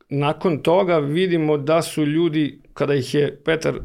nakon 0.09 0.63
toga 0.63 0.97
vidimo 0.97 1.57
da 1.57 1.81
su 1.81 2.05
ljudi, 2.05 2.61
kada 2.73 2.93
ih 2.95 3.13
je 3.13 3.41
Petar 3.43 3.79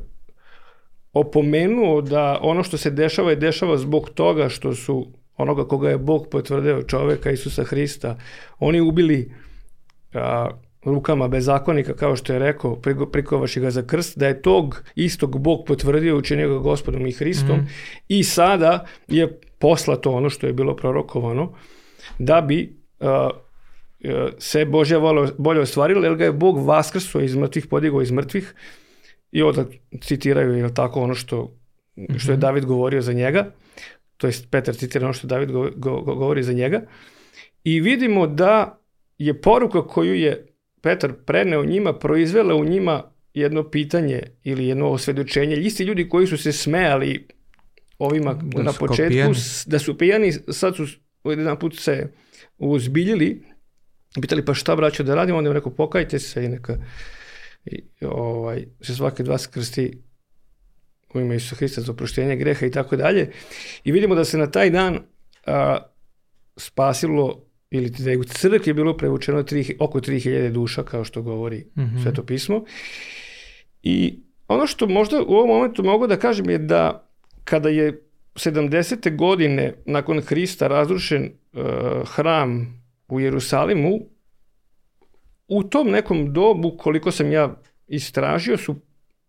opomenuo 1.12 2.00
da 2.00 2.38
ono 2.42 2.62
što 2.62 2.76
se 2.76 2.90
dešava 2.90 3.30
je 3.30 3.36
dešava 3.36 3.76
zbog 3.76 4.10
toga 4.10 4.48
što 4.48 4.74
su 4.74 5.12
onoga 5.36 5.64
koga 5.64 5.90
je 5.90 5.98
Bog 5.98 6.26
potvrdio 6.30 6.82
čoveka 6.82 7.30
Isusa 7.30 7.64
Hrista, 7.64 8.18
oni 8.58 8.80
ubili 8.80 9.34
a, 10.14 10.50
rukama 10.84 11.28
bezakonika, 11.28 11.94
kao 11.94 12.16
što 12.16 12.32
je 12.32 12.38
rekao, 12.38 12.80
prikovaši 13.12 13.60
ga 13.60 13.70
za 13.70 13.82
krst, 13.82 14.18
da 14.18 14.26
je 14.26 14.42
tog 14.42 14.82
istog 14.94 15.38
Bog 15.38 15.64
potvrdio 15.66 16.16
učinio 16.16 16.48
ga 16.48 16.58
gospodom 16.58 17.06
i 17.06 17.12
Hristom 17.12 17.56
mm 17.56 17.68
i 18.08 18.24
sada 18.24 18.86
je 19.08 19.40
poslato 19.58 20.10
ono 20.10 20.30
što 20.30 20.46
je 20.46 20.52
bilo 20.52 20.76
prorokovano 20.76 21.52
da 22.18 22.40
bi 22.40 22.76
uh, 23.00 23.06
se 24.38 24.64
Božja 24.64 25.00
bolje 25.38 25.60
ostvarila, 25.60 26.06
jer 26.06 26.14
ga 26.14 26.24
je 26.24 26.32
Bog 26.32 26.66
vaskrso 26.66 27.20
iz 27.20 27.36
mrtvih, 27.36 27.66
podigao 27.66 28.02
iz 28.02 28.10
mrtvih 28.10 28.54
i 29.32 29.42
onda 29.42 29.64
citiraju, 30.00 30.54
je 30.54 30.74
tako, 30.74 31.00
ono 31.00 31.14
što, 31.14 31.56
što 32.16 32.32
je 32.32 32.36
mhm. 32.36 32.40
David 32.40 32.64
govorio 32.64 33.02
za 33.02 33.12
njega, 33.12 33.50
to 34.16 34.26
jest 34.26 34.50
Petar 34.50 34.74
citira 34.74 35.06
ono 35.06 35.12
što 35.12 35.26
David 35.26 35.50
go, 35.50 35.70
go, 35.76 36.00
govori 36.00 36.42
za 36.42 36.52
njega, 36.52 36.82
i 37.64 37.80
vidimo 37.80 38.26
da 38.26 38.78
je 39.18 39.40
poruka 39.40 39.86
koju 39.86 40.14
je 40.14 40.51
Petar 40.82 41.12
preneo 41.26 41.64
njima, 41.64 41.98
proizvela 41.98 42.54
u 42.54 42.64
njima 42.64 43.02
jedno 43.34 43.70
pitanje 43.70 44.22
ili 44.44 44.66
jedno 44.66 44.88
osvedočenje. 44.88 45.56
Isti 45.56 45.84
ljudi 45.84 46.08
koji 46.08 46.26
su 46.26 46.36
se 46.36 46.52
smejali 46.52 47.26
ovima 47.98 48.34
da 48.34 48.62
na 48.62 48.72
početku, 48.72 49.10
pijani. 49.10 49.34
da 49.66 49.78
su 49.78 49.98
pijani, 49.98 50.32
sad 50.32 50.76
su 50.76 50.86
jedan 51.24 51.58
put 51.58 51.78
se 51.78 52.08
uzbiljili, 52.58 53.42
pitali 54.20 54.44
pa 54.44 54.54
šta 54.54 54.76
braćo 54.76 55.02
da 55.02 55.14
radimo, 55.14 55.38
onda 55.38 55.50
im 55.50 55.54
rekao 55.54 55.72
pokajte 55.72 56.18
se 56.18 56.44
i 56.44 56.48
neka 56.48 56.76
i, 57.64 57.82
ovaj, 58.00 58.66
se 58.80 58.94
svake 58.94 59.22
dva 59.22 59.38
skrsti 59.38 60.02
u 61.14 61.20
ime 61.20 61.36
Isusa 61.36 61.56
Hrista 61.56 61.80
za 61.80 61.92
oproštenje 61.92 62.36
greha 62.36 62.66
i 62.66 62.70
tako 62.70 62.96
dalje. 62.96 63.30
I 63.84 63.92
vidimo 63.92 64.14
da 64.14 64.24
se 64.24 64.38
na 64.38 64.50
taj 64.50 64.70
dan 64.70 64.98
a, 65.46 65.78
spasilo 66.56 67.44
ili 67.74 67.90
da 67.90 68.10
je 68.10 68.18
u 68.18 68.24
crkvi 68.24 68.72
bilo 68.72 68.96
prevučeno 68.96 69.42
tri, 69.42 69.76
oko 69.78 70.00
3000 70.00 70.50
duša, 70.50 70.82
kao 70.82 71.04
što 71.04 71.22
govori 71.22 71.64
mm 71.76 71.80
-hmm. 71.80 72.02
Sveto 72.02 72.22
pismo. 72.22 72.64
I 73.82 74.20
ono 74.48 74.66
što 74.66 74.86
možda 74.86 75.22
u 75.22 75.34
ovom 75.34 75.48
momentu 75.48 75.84
mogu 75.84 76.06
da 76.06 76.16
kažem 76.16 76.50
je 76.50 76.58
da 76.58 77.08
kada 77.44 77.68
je 77.68 78.02
70. 78.34 79.16
godine 79.16 79.74
nakon 79.86 80.20
Hrista 80.20 80.68
razrušen 80.68 81.30
uh, 81.52 81.62
hram 82.08 82.82
u 83.08 83.20
Jerusalimu, 83.20 84.00
u 85.48 85.62
tom 85.62 85.90
nekom 85.90 86.32
dobu, 86.32 86.76
koliko 86.78 87.10
sam 87.10 87.32
ja 87.32 87.56
istražio, 87.86 88.56
su 88.56 88.76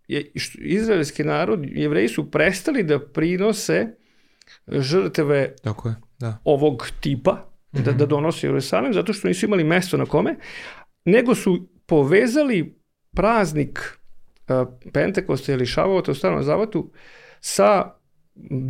je, 0.08 0.32
izraelski 0.56 1.24
narod, 1.24 1.66
jevreji 1.66 2.08
su 2.08 2.32
prestali 2.32 2.84
da 2.84 3.00
prinose 3.00 3.88
žrtve 4.68 5.56
Tako 5.64 5.90
je, 5.90 5.96
da. 6.20 6.38
ovog 6.44 6.88
tipa, 7.02 7.53
mm 7.74 7.78
-hmm. 7.78 7.84
da, 7.84 7.92
da 7.92 8.06
donose 8.06 8.48
Jerusalim, 8.48 8.94
zato 8.94 9.14
što 9.14 9.28
nisu 9.28 9.46
imali 9.46 9.64
mesto 9.64 9.98
na 9.98 10.06
kome, 10.06 10.36
nego 11.06 11.36
su 11.36 11.68
povezali 11.86 12.76
praznik 13.16 13.80
uh, 13.80 14.68
Pentekosta 14.94 15.54
ili 15.54 15.66
Šavota 15.66 16.12
u 16.12 16.16
starom 16.16 16.44
zavatu 16.44 16.92
sa 17.40 17.94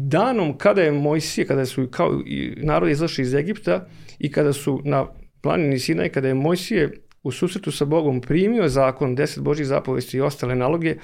danom 0.10 0.58
kada 0.58 0.82
je 0.82 0.92
Mojsije, 0.92 1.48
kada 1.48 1.66
su 1.66 1.88
kao 1.92 2.22
narod 2.58 2.90
izašli 2.90 3.22
iz 3.22 3.34
Egipta 3.34 3.88
i 4.20 4.32
kada 4.32 4.54
su 4.54 4.82
na 4.86 5.08
planini 5.42 5.80
Sinaj, 5.80 6.10
kada 6.10 6.28
je 6.28 6.34
Mojsije 6.34 6.92
u 7.24 7.32
susretu 7.32 7.72
sa 7.72 7.86
Bogom 7.86 8.22
primio 8.22 8.68
zakon, 8.68 9.18
10 9.18 9.42
Božih 9.42 9.66
zapovesti 9.66 10.18
i 10.18 10.22
ostale 10.22 10.56
naloge, 10.56 10.96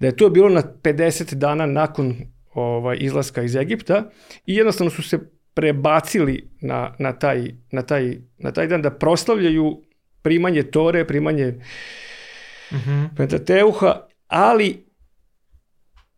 da 0.00 0.06
je 0.06 0.16
to 0.16 0.30
bilo 0.30 0.48
na 0.48 0.62
50 0.82 1.34
dana 1.34 1.66
nakon 1.66 2.16
ovaj, 2.54 2.96
izlaska 3.00 3.42
iz 3.42 3.56
Egipta 3.56 4.10
i 4.46 4.54
jednostavno 4.54 4.90
su 4.90 5.02
se 5.02 5.18
prebacili 5.54 6.50
na, 6.60 6.94
na, 6.98 7.12
taj, 7.12 7.52
na, 7.70 7.82
taj, 7.82 8.16
na 8.38 8.52
taj 8.52 8.66
dan 8.66 8.82
da 8.82 8.90
proslavljaju 8.90 9.82
primanje 10.22 10.62
Tore, 10.62 11.06
primanje 11.06 11.46
mm 12.72 12.76
-hmm. 12.76 13.08
Pentateuha, 13.16 14.06
ali 14.28 14.84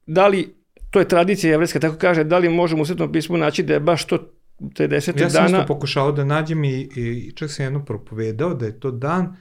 da 0.07 0.29
li, 0.29 0.55
to 0.90 0.99
je 0.99 1.09
tradicija 1.09 1.51
jevreska, 1.51 1.81
tako 1.81 1.97
kaže, 1.97 2.25
da 2.25 2.38
li 2.38 2.49
možemo 2.49 2.83
u 2.83 2.87
Svetom 2.87 3.12
pismu 3.12 3.37
naći 3.37 3.62
da 3.62 3.75
je 3.75 3.81
baš 3.81 4.05
to 4.05 4.18
te 4.75 4.87
desete 4.87 5.18
dana... 5.18 5.27
Ja 5.27 5.31
sam 5.31 5.47
isto 5.47 5.66
pokušao 5.66 6.12
da 6.12 6.25
nađem 6.25 6.64
i, 6.64 6.88
i 6.97 7.33
čak 7.35 7.51
sam 7.51 7.64
jedno 7.64 7.85
propovedao 7.85 8.55
da 8.55 8.66
je 8.66 8.81
to 8.81 8.90
dan, 8.90 9.37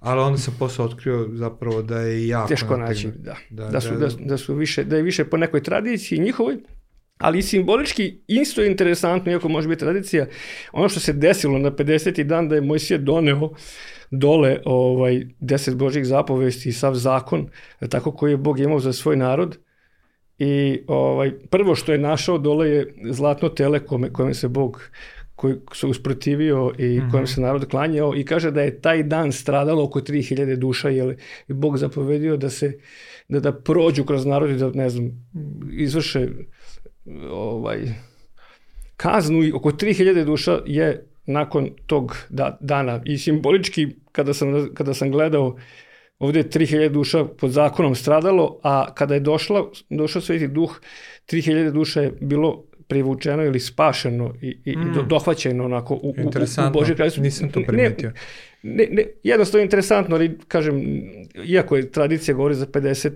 ali 0.00 0.20
onda 0.20 0.38
sam 0.38 0.56
posle 0.58 0.84
otkrio 0.84 1.28
zapravo 1.32 1.82
da 1.82 2.00
je 2.00 2.28
jako... 2.28 2.48
Teško 2.48 2.76
naći, 2.76 3.08
da. 3.16 3.36
Da, 3.50 3.68
da, 3.68 3.80
su, 3.80 3.90
da, 3.90 4.06
da, 4.06 4.14
da, 4.18 4.36
su 4.36 4.54
više, 4.54 4.84
da 4.84 4.96
je 4.96 5.02
više 5.02 5.24
po 5.24 5.36
nekoj 5.36 5.62
tradiciji 5.62 6.18
njihovoj, 6.18 6.56
ali 7.18 7.42
simbolički 7.42 8.20
isto 8.26 8.62
je 8.62 8.70
interesantno, 8.70 9.32
iako 9.32 9.48
može 9.48 9.68
biti 9.68 9.80
tradicija, 9.80 10.26
ono 10.72 10.88
što 10.88 11.00
se 11.00 11.12
desilo 11.12 11.58
na 11.58 11.70
50. 11.70 12.22
dan 12.22 12.48
da 12.48 12.54
je 12.54 12.60
Mojsije 12.60 12.98
doneo 12.98 13.50
dole 14.10 14.58
ovaj, 14.64 15.26
deset 15.40 15.76
Božih 15.76 16.04
zapovesti 16.04 16.68
i 16.68 16.72
sav 16.72 16.94
zakon, 16.94 17.48
tako 17.90 18.12
koji 18.12 18.30
je 18.30 18.36
Bog 18.36 18.60
imao 18.60 18.80
za 18.80 18.92
svoj 18.92 19.16
narod, 19.16 19.58
I 20.38 20.80
ovaj, 20.86 21.32
prvo 21.50 21.74
što 21.74 21.92
je 21.92 21.98
našao 21.98 22.38
dole 22.38 22.68
je 22.68 22.94
zlatno 23.10 23.48
tele 23.48 23.80
kome, 23.80 24.12
kome 24.12 24.34
se 24.34 24.48
Bog 24.48 24.90
koji 25.34 25.54
se 25.74 25.86
usprotivio 25.86 26.72
i 26.78 26.86
mm 26.86 27.02
-hmm. 27.02 27.10
kojem 27.10 27.26
se 27.26 27.40
narod 27.40 27.68
klanjao 27.68 28.16
i 28.16 28.24
kaže 28.24 28.50
da 28.50 28.62
je 28.62 28.80
taj 28.80 29.02
dan 29.02 29.32
stradalo 29.32 29.84
oko 29.84 30.00
3000 30.00 30.56
duša 30.56 30.88
jer 30.88 31.16
je 31.48 31.54
Bog 31.54 31.78
zapovedio 31.78 32.36
da 32.36 32.50
se 32.50 32.78
da, 33.28 33.40
da 33.40 33.52
prođu 33.52 34.04
kroz 34.04 34.26
narod 34.26 34.50
i 34.50 34.56
da 34.56 34.70
ne 34.70 34.88
znam 34.90 35.10
izvrše 35.72 36.28
ovaj 37.30 37.78
kaznu 38.96 39.42
i 39.42 39.52
oko 39.52 39.70
3000 39.70 40.24
duša 40.24 40.58
je 40.66 41.06
nakon 41.26 41.70
tog 41.86 42.16
da, 42.28 42.56
dana 42.60 43.02
i 43.04 43.18
simbolički 43.18 43.86
kada 44.12 44.34
sam, 44.34 44.74
kada 44.74 44.94
sam 44.94 45.10
gledao 45.10 45.56
Ovde 46.18 46.38
je 46.38 46.48
3000 46.48 46.88
duša 46.88 47.24
pod 47.24 47.50
zakonom 47.50 47.94
stradalo, 47.94 48.60
a 48.62 48.94
kada 48.94 49.14
je 49.14 49.20
došla, 49.20 49.70
došao 49.90 50.22
Sveti 50.22 50.48
Duh, 50.48 50.80
3000 51.30 51.70
duša 51.70 52.00
je 52.00 52.12
bilo 52.20 52.64
privučeno 52.88 53.44
ili 53.44 53.60
spašeno 53.60 54.34
i, 54.42 54.58
i 54.64 54.76
mm. 54.76 55.08
dohvaćeno 55.08 55.64
onako 55.64 55.94
u, 55.94 56.08
u, 56.08 56.10
u 56.10 56.72
Božje 56.72 56.96
kraljstvo. 56.96 57.22
Nisam 57.22 57.50
to 57.50 57.62
primetio. 57.66 58.12
Ne, 58.62 58.74
ne, 58.74 58.88
ne, 58.90 59.04
jednostavno 59.22 59.62
interesantno, 59.62 60.16
ali 60.16 60.38
kažem, 60.48 60.82
iako 61.44 61.76
je 61.76 61.90
tradicija 61.90 62.34
govori 62.34 62.54
za 62.54 62.66
50 62.66 63.12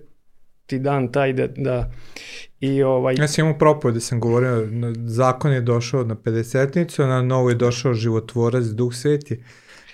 ti 0.73 0.79
dan 0.79 1.13
taj 1.13 1.33
da, 1.33 1.47
da 1.47 1.91
i 2.61 2.83
ovaj... 2.83 3.15
Ja 3.19 3.29
sam 3.29 3.45
imao 3.45 3.59
propoved 3.59 3.95
da 3.95 4.01
sam 4.01 4.21
govorio, 4.21 4.69
zakon 5.07 5.53
je 5.53 5.61
došao 5.61 6.05
na 6.05 6.15
50-nicu, 6.15 7.03
a 7.03 7.07
na 7.07 7.23
novo 7.23 7.49
je 7.49 7.55
došao 7.55 7.95
životvorac, 7.95 8.65
duh 8.65 8.95
sveti. 8.95 9.43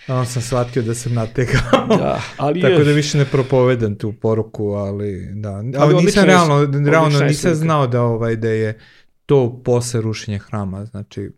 Onda 0.08 0.24
sam 0.24 0.42
shvatio 0.42 0.82
da 0.82 0.94
sam 0.94 1.14
nategao. 1.14 1.86
Da, 1.88 2.20
ali 2.36 2.60
Tako 2.62 2.74
je... 2.74 2.84
da 2.84 2.92
više 2.92 3.18
ne 3.18 3.24
propovedam 3.24 3.94
tu 3.94 4.12
poruku, 4.12 4.68
ali 4.68 5.30
da. 5.34 5.50
Ali, 5.50 5.72
ali 5.78 5.94
nisam 5.94 6.24
realno, 6.24 6.68
realno 6.90 7.20
nisam 7.20 7.54
znao 7.54 7.86
da, 7.86 8.02
ovaj, 8.02 8.36
da 8.36 8.48
je 8.48 8.78
to 9.26 9.62
posle 9.64 10.00
rušenja 10.00 10.38
hrama, 10.38 10.84
znači 10.84 11.30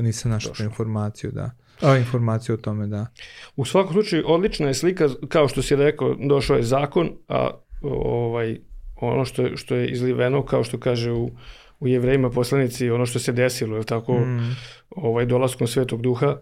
nisam 0.00 0.30
našao 0.30 0.52
tu 0.52 0.62
informaciju, 0.62 1.30
da. 1.30 1.50
A, 1.80 1.96
informaciju 1.96 2.54
o 2.54 2.58
tome, 2.58 2.86
da. 2.86 3.06
U 3.56 3.64
svakom 3.64 3.92
slučaju, 3.92 4.24
odlična 4.26 4.66
je 4.68 4.74
slika, 4.74 5.08
kao 5.28 5.48
što 5.48 5.62
si 5.62 5.76
rekao, 5.76 6.14
došao 6.14 6.56
je 6.56 6.62
zakon, 6.62 7.10
a 7.28 7.50
ovaj, 7.82 8.58
ono 8.96 9.24
što 9.24 9.56
što 9.56 9.74
je 9.74 9.88
izliveno, 9.88 10.44
kao 10.44 10.64
što 10.64 10.78
kaže 10.78 11.12
u, 11.12 11.30
u 11.80 11.88
jevrejima 11.88 12.30
poslanici, 12.30 12.90
ono 12.90 13.06
što 13.06 13.18
se 13.18 13.32
desilo, 13.32 13.76
je 13.76 13.84
tako, 13.84 14.18
mm. 14.18 14.56
ovaj, 14.90 15.26
dolaskom 15.26 15.66
Svetog 15.66 16.02
Duha, 16.02 16.36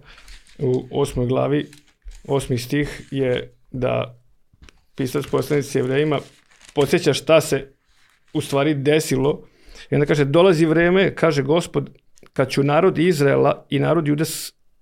u 0.58 0.86
osmoj 0.90 1.26
glavi, 1.26 1.66
osmi 2.28 2.58
stih 2.58 3.08
je 3.10 3.54
da 3.70 4.18
pisac 4.94 5.26
poslanici 5.26 5.78
jevrejima 5.78 6.18
podsjeća 6.74 7.12
šta 7.12 7.40
se 7.40 7.72
u 8.32 8.40
stvari 8.40 8.74
desilo 8.74 9.42
i 9.90 9.94
onda 9.94 10.06
kaže 10.06 10.24
dolazi 10.24 10.66
vreme, 10.66 11.14
kaže 11.14 11.42
gospod, 11.42 11.90
kad 12.32 12.50
ću 12.50 12.62
narod 12.62 12.98
Izraela 12.98 13.66
i 13.70 13.78
narod 13.78 14.08
Juda 14.08 14.24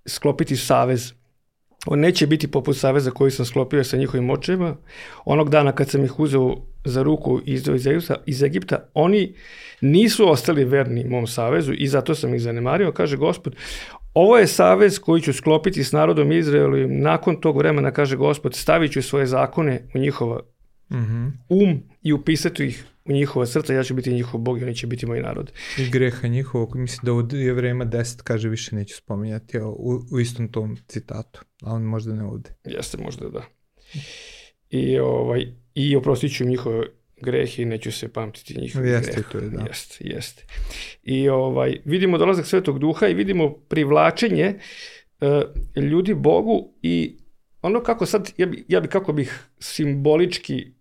sklopiti 0.05 0.55
savez. 0.55 1.13
On 1.85 1.99
neće 1.99 2.27
biti 2.27 2.47
poput 2.47 2.77
saveza 2.77 3.11
koji 3.11 3.31
sam 3.31 3.45
sklopio 3.45 3.83
sa 3.83 3.97
njihovim 3.97 4.29
očeva. 4.29 4.75
Onog 5.25 5.49
dana 5.49 5.71
kad 5.71 5.89
sam 5.89 6.03
ih 6.03 6.19
uzeo 6.19 6.55
za 6.85 7.03
ruku 7.03 7.41
i 7.45 7.53
izdao 7.53 7.75
iz 7.75 7.87
Egipta, 7.87 8.15
iz 8.25 8.43
Egipta, 8.43 8.89
oni 8.93 9.33
nisu 9.81 10.29
ostali 10.29 10.65
verni 10.65 11.05
mom 11.05 11.27
savezu 11.27 11.73
i 11.73 11.87
zato 11.87 12.15
sam 12.15 12.33
ih 12.33 12.41
zanemario, 12.41 12.91
kaže 12.91 13.17
gospod. 13.17 13.55
Ovo 14.13 14.37
je 14.37 14.47
savez 14.47 14.99
koji 14.99 15.21
ću 15.21 15.33
sklopiti 15.33 15.83
s 15.83 15.91
narodom 15.91 16.31
Izraelu 16.31 16.77
i 16.77 16.87
nakon 16.87 17.41
tog 17.41 17.57
vremena, 17.57 17.91
kaže 17.91 18.15
gospod, 18.15 18.55
stavit 18.55 18.91
ću 18.91 19.01
svoje 19.01 19.25
zakone 19.25 19.87
u 19.95 19.97
njihova 19.97 20.39
mm 20.89 20.95
-hmm. 20.95 21.31
um 21.49 21.83
i 22.01 22.13
upisati 22.13 22.65
ih 22.65 22.85
u 23.05 23.11
njihova 23.11 23.45
srca, 23.45 23.73
ja 23.73 23.83
ću 23.83 23.93
biti 23.93 24.13
njihov 24.13 24.39
Bog 24.39 24.61
i 24.61 24.63
oni 24.63 24.75
će 24.75 24.87
biti 24.87 25.05
moj 25.05 25.21
narod. 25.21 25.51
I 25.77 25.89
greha 25.89 26.27
njihovog, 26.27 26.75
mislim 26.75 26.99
da 27.03 27.13
u 27.13 27.37
Jevrema 27.37 27.85
10 27.85 28.21
kaže 28.23 28.49
više 28.49 28.75
neću 28.75 28.95
spominjati 28.95 29.59
u, 29.59 30.01
u 30.11 30.19
istom 30.19 30.51
tom 30.51 30.77
citatu, 30.87 31.41
a 31.63 31.73
on 31.73 31.81
možda 31.81 32.13
ne 32.13 32.23
ovde. 32.23 32.49
Jeste, 32.65 32.97
možda 33.03 33.29
da. 33.29 33.43
I, 34.69 34.99
ovaj, 34.99 35.45
i 35.75 35.95
oprostit 35.95 36.37
ću 36.37 36.45
njihove 36.45 36.85
grehe 37.21 37.61
i 37.61 37.65
neću 37.65 37.91
se 37.91 38.13
pamtiti 38.13 38.59
njihove 38.61 38.89
jeste, 38.89 39.11
grehe. 39.11 39.29
to 39.31 39.37
je, 39.37 39.49
da. 39.49 39.61
Jeste, 39.61 39.97
jeste. 39.99 40.45
I 41.03 41.29
ovaj, 41.29 41.77
vidimo 41.85 42.17
dolazak 42.17 42.45
Svetog 42.45 42.79
Duha 42.79 43.07
i 43.07 43.13
vidimo 43.13 43.53
privlačenje 43.53 44.53
uh, 45.21 45.83
ljudi 45.83 46.13
Bogu 46.13 46.73
i 46.81 47.17
ono 47.61 47.83
kako 47.83 48.05
sad, 48.05 48.31
ja 48.37 48.45
bi, 48.45 48.65
ja 48.67 48.79
bi 48.79 48.87
kako 48.87 49.13
bih 49.13 49.39
simbolički 49.59 50.71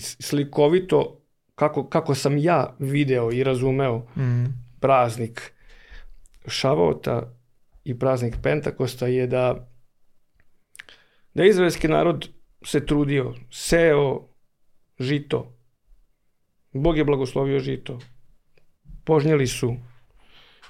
slikovito 0.00 1.22
kako, 1.54 1.88
kako 1.88 2.14
sam 2.14 2.38
ja 2.38 2.76
video 2.78 3.32
i 3.32 3.44
razumeo 3.44 3.98
Mm. 4.16 4.44
praznik 4.80 5.52
Šavota 6.46 7.36
i 7.84 7.98
praznik 7.98 8.36
Pentakosta 8.42 9.06
je 9.06 9.26
da 9.26 9.68
da 11.34 11.44
izraelski 11.44 11.88
narod 11.88 12.28
se 12.64 12.86
trudio, 12.86 13.34
seo 13.50 14.28
žito. 14.98 15.56
Bog 16.72 16.98
je 16.98 17.04
blagoslovio 17.04 17.58
žito. 17.58 17.98
Požnjeli 19.04 19.46
su 19.46 19.76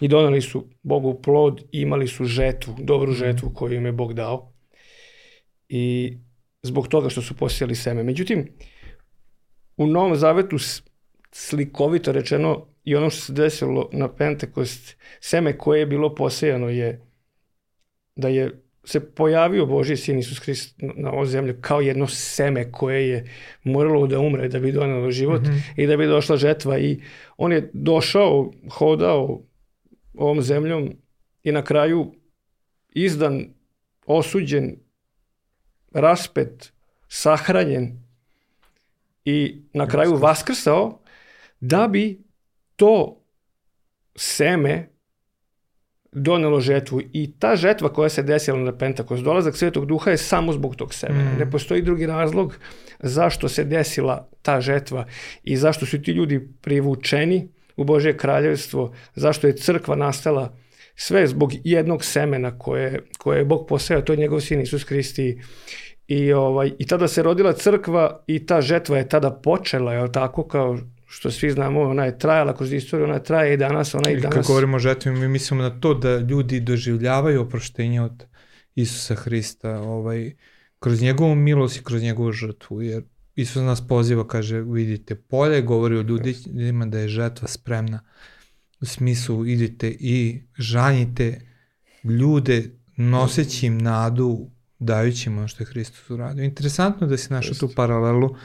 i 0.01 0.09
doneli 0.09 0.41
su 0.41 0.69
Bogu 0.83 1.23
plod 1.23 1.61
i 1.73 1.81
imali 1.81 2.09
su 2.09 2.25
žetvu, 2.25 2.77
dobru 2.79 3.13
žetvu 3.13 3.51
koju 3.55 3.77
im 3.77 3.87
je 3.87 3.93
Bog 3.93 4.15
dao. 4.15 4.53
I 5.69 6.17
zbog 6.63 6.89
toga 6.89 7.09
što 7.09 7.23
su 7.23 7.37
posijali 7.37 7.75
seme. 7.75 8.03
Međutim, 8.03 8.49
u 9.77 9.87
Novom 9.87 10.17
Zavetu 10.17 10.57
slikovito 11.33 12.13
rečeno 12.13 12.67
i 12.85 12.97
ono 12.97 13.11
što 13.11 13.21
se 13.21 13.33
desilo 13.33 13.89
na 13.93 14.09
Pentekost, 14.09 14.97
seme 15.21 15.59
koje 15.59 15.81
je 15.81 15.87
bilo 15.87 16.15
posejano 16.15 16.69
je 16.69 17.01
da 18.17 18.29
je 18.29 18.51
se 18.85 19.01
pojavio 19.07 19.67
Božji 19.67 19.97
sin 19.97 20.19
Isus 20.19 20.39
Hrist 20.39 20.75
na- 20.79 21.13
ovoj 21.13 21.27
zemlji 21.27 21.55
kao 21.61 21.81
jedno 21.81 22.07
seme 22.07 22.73
koje 22.73 23.09
je 23.09 23.31
moralo 23.65 24.07
da 24.07 24.19
umre 24.19 24.49
da 24.49 24.59
bi 24.59 24.73
donelo 24.73 25.11
život 25.11 25.43
Mhm. 25.43 25.57
i 25.77 25.87
da 25.87 25.97
bi 25.97 26.07
došla 26.07 26.37
žetva 26.37 26.79
i 26.79 27.01
on 27.37 27.53
je 27.53 27.71
došao, 27.73 28.53
hodao 28.71 29.43
ovom 30.15 30.43
zemljom 30.43 30.97
i 31.43 31.53
na 31.53 31.63
kraju 31.63 32.15
izdan, 32.89 33.47
osuđen, 34.07 34.77
raspet, 35.93 36.73
sahranjen 37.09 37.99
i 39.25 39.63
na 39.73 39.87
kraju 39.87 40.17
vaskrsao 40.17 41.01
da 41.61 41.89
bi 41.89 42.25
to 42.77 43.25
seme 44.17 44.89
donelo 46.13 46.61
žetvu 46.61 47.01
i 47.13 47.35
ta 47.39 47.57
žetva 47.57 47.93
koja 47.93 48.09
se 48.09 48.23
desila 48.23 48.59
na 48.59 48.79
Pentakost, 48.79 49.23
dolazak 49.23 49.57
Svetog 49.57 49.87
Duha 49.87 50.11
je 50.11 50.17
samo 50.17 50.53
zbog 50.53 50.77
tog 50.77 50.95
semena. 50.95 51.33
Mm. 51.33 51.39
Ne 51.39 51.51
postoji 51.51 51.83
drugi 51.83 52.07
razlog 52.07 52.59
zašto 53.01 53.49
se 53.49 53.65
desila 53.65 54.29
ta 54.43 54.61
žetva 54.61 55.07
i 55.43 55.57
zašto 55.57 55.87
su 55.87 56.03
ti 56.03 56.13
ljudi 56.13 56.49
privučeni 56.61 57.49
u 57.77 57.85
Božje 57.85 58.17
kraljevstvo, 58.17 58.95
zašto 59.15 59.47
je 59.47 59.57
crkva 59.57 59.97
nastala 59.97 60.57
sve 60.95 61.27
zbog 61.27 61.53
jednog 61.65 62.05
semena 62.05 62.59
koje, 62.59 63.01
koje 63.19 63.39
je 63.39 63.45
Bog 63.45 63.67
poseo, 63.69 64.01
to 64.01 64.13
je 64.13 64.17
njegov 64.17 64.41
sin 64.41 64.61
Isus 64.61 64.85
Hristi. 64.85 65.41
I, 66.09 66.33
ovaj, 66.33 66.73
I 66.79 66.87
tada 66.87 67.09
se 67.09 67.23
rodila 67.23 67.53
crkva 67.53 68.25
i 68.27 68.47
ta 68.47 68.61
žetva 68.61 68.99
je 68.99 69.09
tada 69.09 69.31
počela, 69.31 69.93
je 69.93 70.13
tako, 70.13 70.49
kao 70.49 70.79
što 71.07 71.31
svi 71.31 71.51
znamo, 71.51 71.81
ona 71.81 72.05
je 72.05 72.19
trajala 72.19 72.57
kroz 72.57 72.73
istoriju, 72.73 73.09
ona 73.09 73.19
traje 73.19 73.55
i 73.55 73.57
danas, 73.57 73.95
ona 73.95 74.11
i 74.11 74.13
I 74.13 74.21
kad 74.21 74.31
danas. 74.31 74.47
govorimo 74.47 74.77
o 74.77 74.81
žetvi, 74.81 75.13
mi 75.13 75.29
mislimo 75.29 75.63
na 75.63 75.81
to 75.81 75.95
da 75.95 76.19
ljudi 76.19 76.61
doživljavaju 76.61 77.41
oproštenje 77.41 78.03
od 78.03 78.25
Isusa 78.75 79.15
Hrista 79.15 79.81
ovaj, 79.81 80.33
kroz 80.79 81.03
njegovu 81.03 81.35
milost 81.35 81.77
i 81.77 81.85
kroz 81.85 82.03
njegovu 82.03 82.33
žrtvu, 82.33 82.83
jer 82.83 83.03
Isus 83.35 83.63
nas 83.63 83.89
poziva, 83.89 84.27
kaže, 84.29 84.61
vidite 84.61 85.15
polje, 85.15 85.63
govori 85.63 85.99
o 85.99 86.03
ljudima 86.03 86.87
da 86.87 86.99
je 86.99 87.09
žetva 87.09 87.49
spremna. 87.49 88.01
U 88.81 88.87
smislu, 88.87 89.47
idite 89.47 89.97
i 90.01 90.43
žanjite 90.59 91.41
ljude 92.05 92.71
noseći 92.97 93.67
im 93.67 93.79
nadu, 93.79 94.51
dajući 94.83 95.29
im 95.31 95.39
ono 95.39 95.49
što 95.49 95.63
je 95.63 95.67
Hristos 95.67 96.11
uradio. 96.11 96.45
Interesantno 96.45 97.07
da 97.07 97.17
si 97.17 97.33
našao 97.33 97.55
tu 97.55 97.75
paralelu 97.77 98.37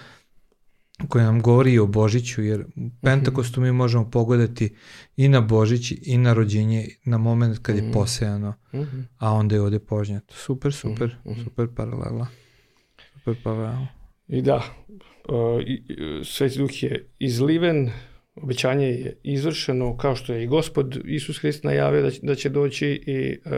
koja 1.07 1.25
nam 1.25 1.41
govori 1.41 1.73
i 1.73 1.79
o 1.79 1.87
Božiću, 1.87 2.43
jer 2.43 2.61
u 2.61 2.89
Pentakostu 3.01 3.61
mi 3.61 3.71
možemo 3.71 4.09
pogledati 4.11 4.75
i 5.17 5.27
na 5.27 5.41
Božić 5.41 5.93
i 6.01 6.17
na 6.17 6.33
rođenje, 6.33 6.87
na 7.05 7.17
moment 7.17 7.59
kad 7.61 7.75
je 7.75 7.81
Mhm. 7.81 7.91
posejano, 7.91 8.53
Mhm. 8.73 8.99
a 9.17 9.31
onda 9.31 9.55
je 9.55 9.61
ovde 9.61 9.79
požnjato. 9.79 10.33
Super, 10.35 10.73
super, 10.73 11.15
Mhm. 11.25 11.41
super 11.43 11.67
paralela. 11.75 12.27
Super 13.13 13.35
paralela. 13.43 13.87
I 14.27 14.41
da, 14.41 14.63
i, 15.65 15.73
i, 15.73 15.95
Sveti 16.25 16.57
Duh 16.57 16.83
je 16.83 17.09
izliven, 17.19 17.89
obećanje 18.35 18.85
je 18.85 19.19
izvršeno, 19.23 19.97
kao 19.97 20.15
što 20.15 20.33
je 20.33 20.43
i 20.43 20.47
gospod 20.47 20.99
Isus 21.05 21.39
Hrist 21.39 21.63
najavio 21.63 22.01
da 22.01 22.11
će, 22.11 22.19
da 22.23 22.35
će 22.35 22.49
doći 22.49 22.87
i 22.87 23.37
uh, 23.45 23.51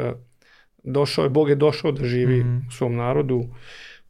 došao 0.83 1.23
je, 1.23 1.29
Bog 1.31 1.49
je 1.49 1.55
došao 1.57 1.91
da 1.91 2.05
živi 2.05 2.39
Mhm. 2.39 2.57
u 2.59 2.71
svom 2.71 2.95
narodu 2.95 3.45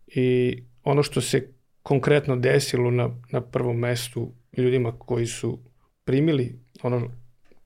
i 0.08 0.58
ono 0.84 1.04
što 1.04 1.22
se 1.22 1.48
konkretno 1.84 2.36
desilo 2.36 2.92
na, 2.92 3.10
na 3.32 3.42
prvom 3.42 3.78
mestu 3.78 4.32
ljudima 4.54 4.92
koji 4.94 5.26
su 5.28 5.60
primili 6.04 6.56
ono 6.82 7.10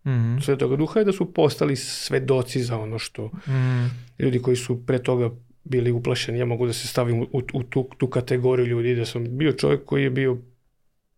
Mhm. 0.05 0.37
Svetoga 0.39 0.75
Duha 0.75 0.99
je 0.99 1.05
da 1.05 1.11
su 1.11 1.33
postali 1.33 1.75
svedoci 1.75 2.61
za 2.61 2.77
ono 2.77 2.99
što 2.99 3.25
Mhm. 3.25 3.85
ljudi 4.19 4.39
koji 4.39 4.55
su 4.55 4.85
pre 4.85 4.99
toga 4.99 5.29
bili 5.63 5.91
uplašeni, 5.91 6.39
ja 6.39 6.45
mogu 6.45 6.67
da 6.67 6.73
se 6.73 6.87
stavim 6.87 7.21
u, 7.21 7.27
u 7.53 7.63
tu, 7.63 7.89
tu 7.97 8.07
kategoriju 8.07 8.65
ljudi, 8.67 8.95
da 8.95 9.05
sam 9.05 9.37
bio 9.37 9.51
čovjek 9.51 9.85
koji 9.85 10.03
je 10.03 10.09
bio, 10.09 10.37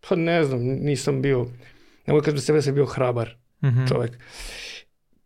pa 0.02 0.16
ne 0.16 0.44
znam, 0.44 0.60
nisam 0.62 1.22
bio, 1.22 1.44
ne 2.08 2.14
mogu 2.14 2.22
kažem 2.22 2.36
da 2.36 2.42
sam, 2.42 2.56
da 2.56 2.62
sam 2.62 2.74
bio 2.74 2.86
hrabar 2.86 3.36
Mhm. 3.64 3.86
čovjek. 3.86 4.12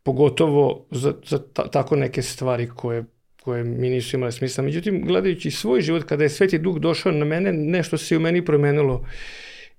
Pogotovo 0.10 0.86
za, 0.92 1.14
za 1.26 1.40
ta, 1.54 1.68
tako 1.68 1.96
neke 1.96 2.22
stvari 2.22 2.70
koje, 2.76 3.04
koje 3.42 3.64
mi 3.64 3.90
nisu 3.90 4.16
imale 4.18 4.32
smisla. 4.32 4.64
Međutim, 4.64 5.04
gledajući 5.06 5.52
svoj 5.52 5.82
život, 5.82 6.04
kada 6.04 6.24
je 6.24 6.30
Sveti 6.30 6.58
Duh 6.58 6.78
došao 6.78 7.12
na 7.12 7.26
mene, 7.26 7.54
nešto 7.54 7.98
se 7.98 8.18
u 8.18 8.20
meni 8.20 8.46
promenilo 8.46 9.06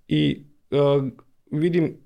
i 0.09 0.43
uh, 0.71 1.05
vidim 1.51 1.97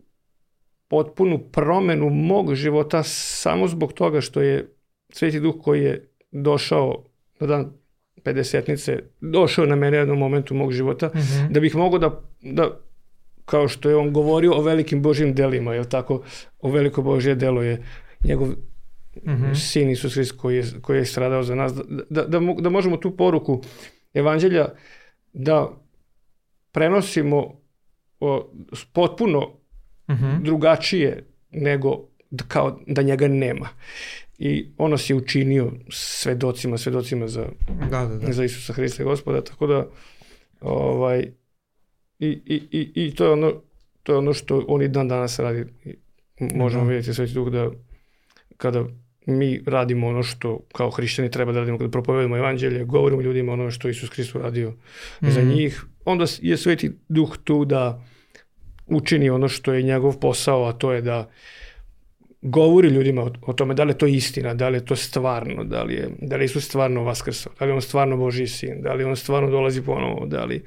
potpunu 0.89 1.39
promenu 1.39 2.11
mog 2.11 2.55
života 2.55 3.03
samo 3.03 3.69
zbog 3.69 3.93
toga 3.93 4.21
što 4.21 4.41
je 4.41 4.69
Sveti 5.13 5.41
Duh 5.41 5.55
koji 5.63 5.83
je 5.85 6.09
došao 6.33 7.05
na 7.41 7.47
dan 7.47 7.73
50-nice, 8.25 8.99
došao 9.21 9.67
na 9.67 9.77
mene 9.77 9.97
u 9.97 10.01
jednom 10.01 10.19
momentu 10.19 10.55
mog 10.55 10.73
života, 10.73 11.11
Mhm. 11.15 11.53
da 11.53 11.61
bih 11.61 11.77
mogao 11.77 11.99
da, 11.99 12.21
da 12.43 12.81
kao 13.45 13.69
što 13.69 13.89
je 13.89 13.97
on 13.97 14.13
govorio 14.13 14.53
o 14.53 14.63
velikim 14.63 15.03
Božjim 15.03 15.35
delima, 15.35 15.75
je 15.75 15.89
tako? 15.89 16.23
O 16.61 16.71
veliko 16.71 17.03
Božje 17.03 17.35
delo 17.35 17.63
je 17.63 17.83
njegov 18.25 18.49
Mhm. 19.27 19.53
sin 19.55 19.91
Isus 19.91 20.15
Hrist 20.15 20.33
koji 20.33 20.57
je, 20.57 20.65
koji 20.83 20.99
je 20.99 21.05
stradao 21.05 21.43
za 21.43 21.55
nas, 21.55 21.75
da, 21.75 21.83
da, 22.11 22.23
da, 22.23 22.55
da 22.55 22.71
možemo 22.71 22.97
tu 22.97 23.17
poruku 23.17 23.63
evanđelja 24.15 24.69
da 25.33 25.71
prenosimo 26.73 27.61
o, 28.21 28.51
potpuno 28.85 29.51
Mhm. 30.11 30.43
drugačije 30.43 31.25
nego 31.51 32.09
kao 32.49 32.81
da 32.87 33.03
njega 33.03 33.29
nema. 33.29 33.69
I 34.39 34.69
on 34.79 34.91
nas 34.91 35.11
je 35.11 35.17
učinio 35.17 35.73
svedocima, 35.91 36.79
svedocima 36.79 37.29
za, 37.29 37.47
Da, 37.91 38.05
da, 38.05 38.17
da. 38.17 38.33
za 38.33 38.45
Isusa 38.45 38.73
Hrista 38.73 39.03
i 39.03 39.07
Gospoda, 39.07 39.41
tako 39.41 39.67
da 39.67 39.87
ovaj, 40.61 41.21
i, 42.19 42.29
i, 42.47 42.63
i, 42.71 42.93
i 42.97 43.15
to 43.15 43.25
je 43.25 43.31
ono 43.31 43.53
to 44.03 44.13
je 44.13 44.19
ono 44.19 44.33
što 44.33 44.65
on 44.69 44.83
i 44.83 44.89
dan 44.89 45.09
danas 45.09 45.39
radi. 45.39 45.65
Možemo 46.41 46.83
Da. 46.83 46.89
vidjeti 46.89 47.15
Sveti 47.15 47.33
Duh 47.33 47.49
da 47.49 47.71
kada 48.57 48.85
mi 49.27 49.63
radimo 49.67 50.07
ono 50.09 50.23
što 50.23 50.61
kao 50.73 50.91
hrišćani 50.91 51.31
treba 51.31 51.53
da 51.53 51.59
radimo, 51.59 51.79
kada 51.79 51.91
propovedamo 51.91 52.37
evanđelje, 52.37 52.85
govorimo 52.85 53.23
ljudima 53.23 53.53
ono 53.53 53.71
što 53.71 53.89
Isus 53.89 54.11
Hrist 54.11 54.35
uradio 54.35 54.73
za 55.21 55.41
Mhm. 55.41 55.49
njih, 55.51 55.85
onda 56.05 56.25
je 56.41 56.57
Sveti 56.57 56.91
Duh 57.09 57.37
tu 57.45 57.65
da 57.65 58.05
učini 58.87 59.31
ono 59.31 59.49
što 59.49 59.73
je 59.73 59.83
njegov 59.83 60.19
posao, 60.19 60.65
a 60.65 60.73
to 60.73 60.93
je 60.93 61.01
da 61.01 61.31
govori 62.43 62.89
ljudima 62.89 63.23
o, 63.23 63.31
o 63.47 63.53
tome 63.53 63.75
da 63.75 63.85
li 63.85 63.91
je 63.91 63.99
to 63.99 64.07
istina, 64.07 64.55
da 64.55 64.69
li 64.69 64.77
je 64.77 64.85
to 64.85 64.97
stvarno, 64.97 65.65
da 65.65 65.83
li 65.83 65.95
je, 65.95 66.11
da 66.21 66.37
li 66.37 66.43
je 66.43 66.47
Isus 66.47 66.65
stvarno 66.65 67.03
vaskrsao, 67.03 67.53
da 67.59 67.65
li 67.65 67.73
on 67.73 67.83
stvarno 67.83 68.17
Božji 68.17 68.47
sin, 68.47 68.83
da 68.83 68.93
li 68.95 69.05
on 69.05 69.17
stvarno 69.17 69.51
dolazi 69.51 69.83
ponovo, 69.83 70.27
da 70.27 70.45
li, 70.45 70.63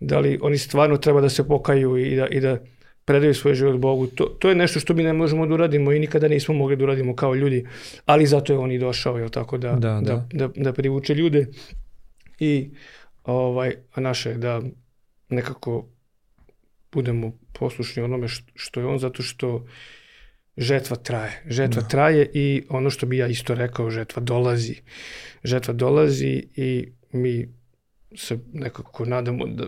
da 0.00 0.18
li 0.18 0.38
oni 0.42 0.58
stvarno 0.58 0.96
treba 0.96 1.20
da 1.20 1.28
se 1.28 1.48
pokaju 1.48 1.96
i 1.96 2.16
da, 2.16 2.26
i 2.26 2.40
da 2.40 2.58
predaju 3.04 3.34
svoj 3.34 3.54
život 3.54 3.76
Bogu. 3.76 4.06
To, 4.06 4.24
to 4.24 4.48
je 4.48 4.54
nešto 4.54 4.80
što 4.80 4.94
mi 4.94 5.02
ne 5.02 5.12
možemo 5.12 5.46
da 5.46 5.54
uradimo 5.54 5.92
i 5.92 5.98
nikada 5.98 6.28
nismo 6.28 6.54
mogli 6.54 6.76
da 6.76 6.84
uradimo 6.84 7.16
kao 7.16 7.34
ljudi, 7.34 7.66
ali 8.06 8.26
zato 8.26 8.52
je 8.52 8.58
on 8.58 8.72
i 8.72 8.78
došao, 8.78 9.18
jel 9.18 9.28
tako, 9.28 9.58
da, 9.58 9.72
Da, 9.72 10.00
da, 10.00 10.26
da, 10.32 10.48
da 10.56 10.72
privuče 10.72 11.14
ljude 11.14 11.46
i 12.38 12.70
ovaj, 13.24 13.74
a 13.94 14.00
naše 14.00 14.34
da 14.34 14.62
nekako 15.28 15.86
budemo 16.92 17.32
poslušni 17.52 18.02
onome 18.02 18.28
što, 18.28 18.52
što 18.54 18.80
je 18.80 18.86
on, 18.86 18.98
zato 18.98 19.22
što 19.22 19.66
žetva 20.56 20.96
traje. 20.96 21.42
Žetva 21.46 21.82
da. 21.82 21.88
traje 21.88 22.30
i 22.34 22.62
ono 22.68 22.90
što 22.90 23.06
bi 23.06 23.18
ja 23.18 23.26
isto 23.26 23.54
rekao, 23.54 23.90
žetva 23.90 24.22
dolazi. 24.22 24.74
Žetva 25.44 25.74
dolazi 25.74 26.42
i 26.54 26.92
mi 27.12 27.48
se 28.16 28.38
nekako 28.52 29.04
nadamo 29.04 29.46
da 29.46 29.64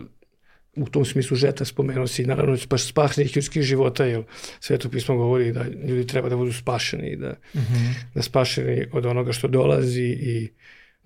u 0.77 0.87
tom 0.87 1.05
smislu 1.05 1.37
žeta 1.37 1.65
spomenuo 1.65 2.07
si, 2.07 2.27
naravno 2.27 2.57
baš 2.71 2.89
spašenih 2.89 3.37
ljudskih 3.37 3.63
života, 3.63 4.05
jer 4.05 4.23
sveto 4.61 4.89
pismo 4.89 5.17
govori 5.17 5.53
da 5.53 5.65
ljudi 5.89 6.07
treba 6.07 6.29
da 6.29 6.37
budu 6.37 6.53
spašeni, 6.53 7.17
da, 7.17 7.31
mm 7.55 7.59
-hmm. 7.59 7.95
da 8.15 8.23
spašeni 8.23 8.87
od 8.93 9.07
onoga 9.07 9.33
što 9.33 9.49
dolazi 9.49 10.17
i 10.21 10.49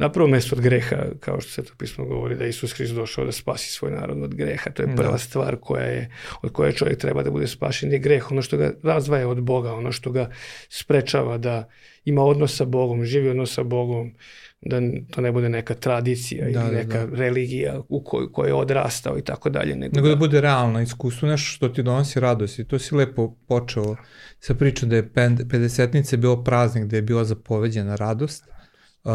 na 0.00 0.12
prvo 0.12 0.28
mesto 0.28 0.56
od 0.56 0.62
greha, 0.62 0.96
kao 1.20 1.40
što 1.40 1.50
sveto 1.50 1.72
pismo 1.78 2.04
govori 2.04 2.36
da 2.36 2.46
Isus 2.46 2.72
Hrist 2.72 2.94
došao 2.94 3.24
da 3.24 3.32
spasi 3.32 3.70
svoj 3.70 3.90
narod 3.90 4.22
od 4.22 4.34
greha. 4.34 4.70
To 4.70 4.82
je 4.82 4.96
prva 4.96 5.12
da. 5.12 5.18
stvar 5.18 5.56
koja 5.60 5.84
je, 5.84 6.10
od 6.42 6.52
koje 6.52 6.72
čovjek 6.72 6.98
treba 6.98 7.22
da 7.22 7.30
bude 7.30 7.46
spašen 7.46 7.92
je 7.92 7.98
greh, 7.98 8.30
ono 8.30 8.42
što 8.42 8.56
ga 8.56 8.72
razvaja 8.82 9.28
od 9.28 9.40
Boga, 9.40 9.74
ono 9.74 9.92
što 9.92 10.10
ga 10.10 10.30
sprečava 10.68 11.38
da 11.38 11.68
ima 12.04 12.22
odnos 12.22 12.56
sa 12.56 12.64
Bogom, 12.64 13.04
živi 13.04 13.28
odnos 13.28 13.54
sa 13.54 13.62
Bogom, 13.62 14.14
da 14.62 14.80
to 15.10 15.20
ne 15.20 15.32
bude 15.32 15.48
neka 15.48 15.74
tradicija 15.74 16.44
da, 16.44 16.50
ili 16.50 16.70
da, 16.70 16.70
neka 16.70 17.06
da. 17.06 17.16
religija 17.16 17.80
u 17.88 18.04
kojoj, 18.04 18.32
kojoj 18.32 18.50
je 18.50 18.54
odrastao 18.54 19.18
i 19.18 19.22
tako 19.22 19.50
dalje. 19.50 19.76
Nego, 19.76 19.96
nego 19.96 20.08
da, 20.08 20.14
da 20.14 20.18
bude 20.18 20.40
realno 20.40 20.80
iskustvo, 20.80 21.28
nešto 21.28 21.46
što 21.46 21.68
ti 21.68 21.82
donosi 21.82 22.20
radost 22.20 22.58
i 22.58 22.64
to 22.64 22.78
si 22.78 22.94
lepo 22.94 23.36
počeo 23.48 23.96
sa 24.40 24.54
pričom 24.54 24.88
da 24.88 24.96
je 24.96 25.12
50-nice 25.12 26.16
bio 26.16 26.36
praznik, 26.36 26.84
da 26.84 26.96
je 26.96 27.02
bila 27.02 27.24
zapoveđena 27.24 27.96
radost 27.96 28.44
uh, 29.04 29.12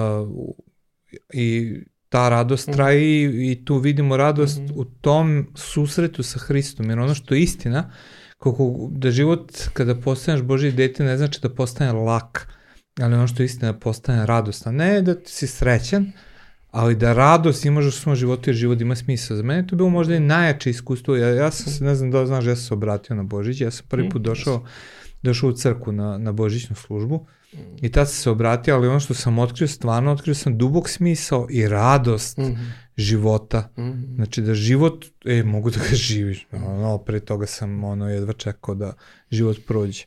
i 1.33 1.75
ta 2.09 2.29
radost 2.29 2.67
mhm. 2.67 2.75
traje 2.75 3.27
mm 3.27 3.31
-hmm. 3.31 3.51
i 3.51 3.65
tu 3.65 3.77
vidimo 3.77 4.17
radost 4.17 4.59
mm 4.59 4.65
-hmm. 4.65 4.73
u 4.75 4.85
tom 4.85 5.47
susretu 5.55 6.23
sa 6.23 6.39
Hristom, 6.39 6.89
jer 6.89 6.99
ono 6.99 7.15
što 7.15 7.35
je 7.35 7.41
istina, 7.41 7.91
kako 8.37 8.89
da 8.91 9.11
život 9.11 9.51
kada 9.73 9.95
postaneš 9.95 10.41
Božji 10.41 10.71
dete 10.71 11.03
ne 11.03 11.17
znači 11.17 11.39
da 11.41 11.49
postane 11.49 11.91
lak, 11.91 12.47
ali 12.99 13.15
ono 13.15 13.27
što 13.27 13.43
je 13.43 13.45
istina 13.45 13.73
postane 13.73 14.25
radostan. 14.25 14.75
Ne 14.75 15.01
da 15.01 15.15
si 15.25 15.47
srećan, 15.47 16.11
ali 16.71 16.95
da 16.95 17.13
radost 17.13 17.65
imaš 17.65 17.85
u 17.85 17.91
svom 17.91 18.15
životu 18.15 18.49
jer 18.49 18.55
život 18.55 18.81
ima 18.81 18.95
smisla. 18.95 19.35
Za 19.35 19.43
mene 19.43 19.67
to 19.67 19.75
bilo 19.75 19.89
možda 19.89 20.15
i 20.15 20.19
najjače 20.19 20.69
iskustvo. 20.69 21.15
Ja, 21.15 21.29
ja 21.29 21.51
sam 21.51 21.73
se, 21.73 21.83
ne 21.83 21.95
znam 21.95 22.11
da 22.11 22.21
li 22.21 22.27
znaš, 22.27 22.45
ja 22.45 22.55
sam 22.55 22.65
se 22.65 22.73
obratio 22.73 23.15
na 23.15 23.23
Božić, 23.23 23.61
ja 23.61 23.71
sam 23.71 23.85
prvi 23.89 24.09
put 24.09 24.21
mhm. 24.21 24.29
došao, 24.29 24.65
došao 25.21 25.49
u 25.49 25.53
crku 25.53 25.91
na, 25.91 26.17
na 26.17 26.31
Božićnu 26.31 26.75
službu 26.75 27.25
i 27.81 27.91
tad 27.91 28.09
sam 28.09 28.15
se 28.15 28.29
obratio, 28.29 28.75
ali 28.75 28.87
ono 28.87 28.99
što 28.99 29.13
sam 29.13 29.39
otkrio, 29.39 29.67
stvarno 29.67 30.11
otkrio 30.11 30.35
sam 30.35 30.57
dubok 30.57 30.89
smisao 30.89 31.47
i 31.49 31.67
radost 31.67 32.37
mm 32.37 32.43
-hmm. 32.43 32.71
života. 32.97 33.69
Mm 33.77 33.81
-hmm. 33.81 34.15
Znači 34.15 34.41
da 34.41 34.53
život, 34.53 35.05
e, 35.25 35.43
mogu 35.43 35.69
da 35.69 35.79
ga 35.79 35.95
živiš. 36.07 36.47
No, 36.51 36.97
pre 36.97 37.19
toga 37.19 37.45
sam 37.45 37.83
ono 37.83 38.09
jedva 38.09 38.33
čekao 38.33 38.75
da 38.75 38.93
život 39.31 39.57
prođe. 39.67 40.03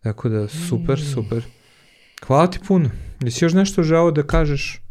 Tako 0.00 0.28
da 0.28 0.48
super, 0.48 0.98
mm. 0.98 1.12
super. 1.14 1.42
Hvala 2.26 2.50
ti 2.50 2.58
puno. 2.68 2.90
Jesi 3.20 3.44
još 3.44 3.52
nešto 3.52 3.82
žao 3.82 4.10
da 4.10 4.22
kažeš? 4.22 4.82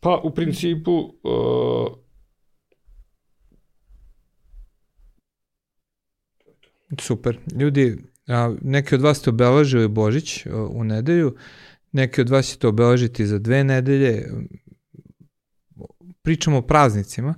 Pa, 0.00 0.20
u 0.24 0.34
principu, 0.34 0.92
uh... 0.92 1.92
Super. 7.00 7.38
Ljudi, 7.60 7.98
a, 8.28 8.54
neki 8.62 8.94
od 8.94 9.02
vas 9.02 9.18
ste 9.18 9.30
obeležili 9.30 9.88
Božić 9.88 10.46
a, 10.46 10.50
u 10.70 10.84
nedelju, 10.84 11.36
neki 11.92 12.20
od 12.20 12.30
vas 12.30 12.46
će 12.46 12.58
to 12.58 12.68
obeležiti 12.68 13.26
za 13.26 13.38
dve 13.38 13.64
nedelje. 13.64 14.30
Pričamo 16.22 16.58
o 16.58 16.62
praznicima, 16.62 17.34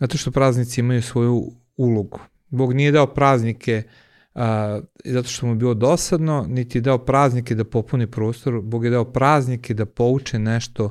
zato 0.00 0.18
što 0.18 0.30
praznici 0.30 0.80
imaju 0.80 1.02
svoju 1.02 1.52
ulogu. 1.76 2.20
Bog 2.48 2.72
nije 2.72 2.92
dao 2.92 3.06
praznike 3.06 3.82
uh, 3.86 4.05
a, 4.36 4.80
zato 5.04 5.28
što 5.28 5.46
mu 5.46 5.52
je 5.52 5.56
bilo 5.56 5.74
dosadno, 5.74 6.46
niti 6.48 6.78
je 6.78 6.82
dao 6.82 6.98
praznike 6.98 7.54
da 7.54 7.64
popuni 7.64 8.06
prostor, 8.06 8.60
Bog 8.60 8.84
je 8.84 8.90
dao 8.90 9.04
praznike 9.04 9.74
da 9.74 9.86
pouče 9.86 10.38
nešto 10.38 10.90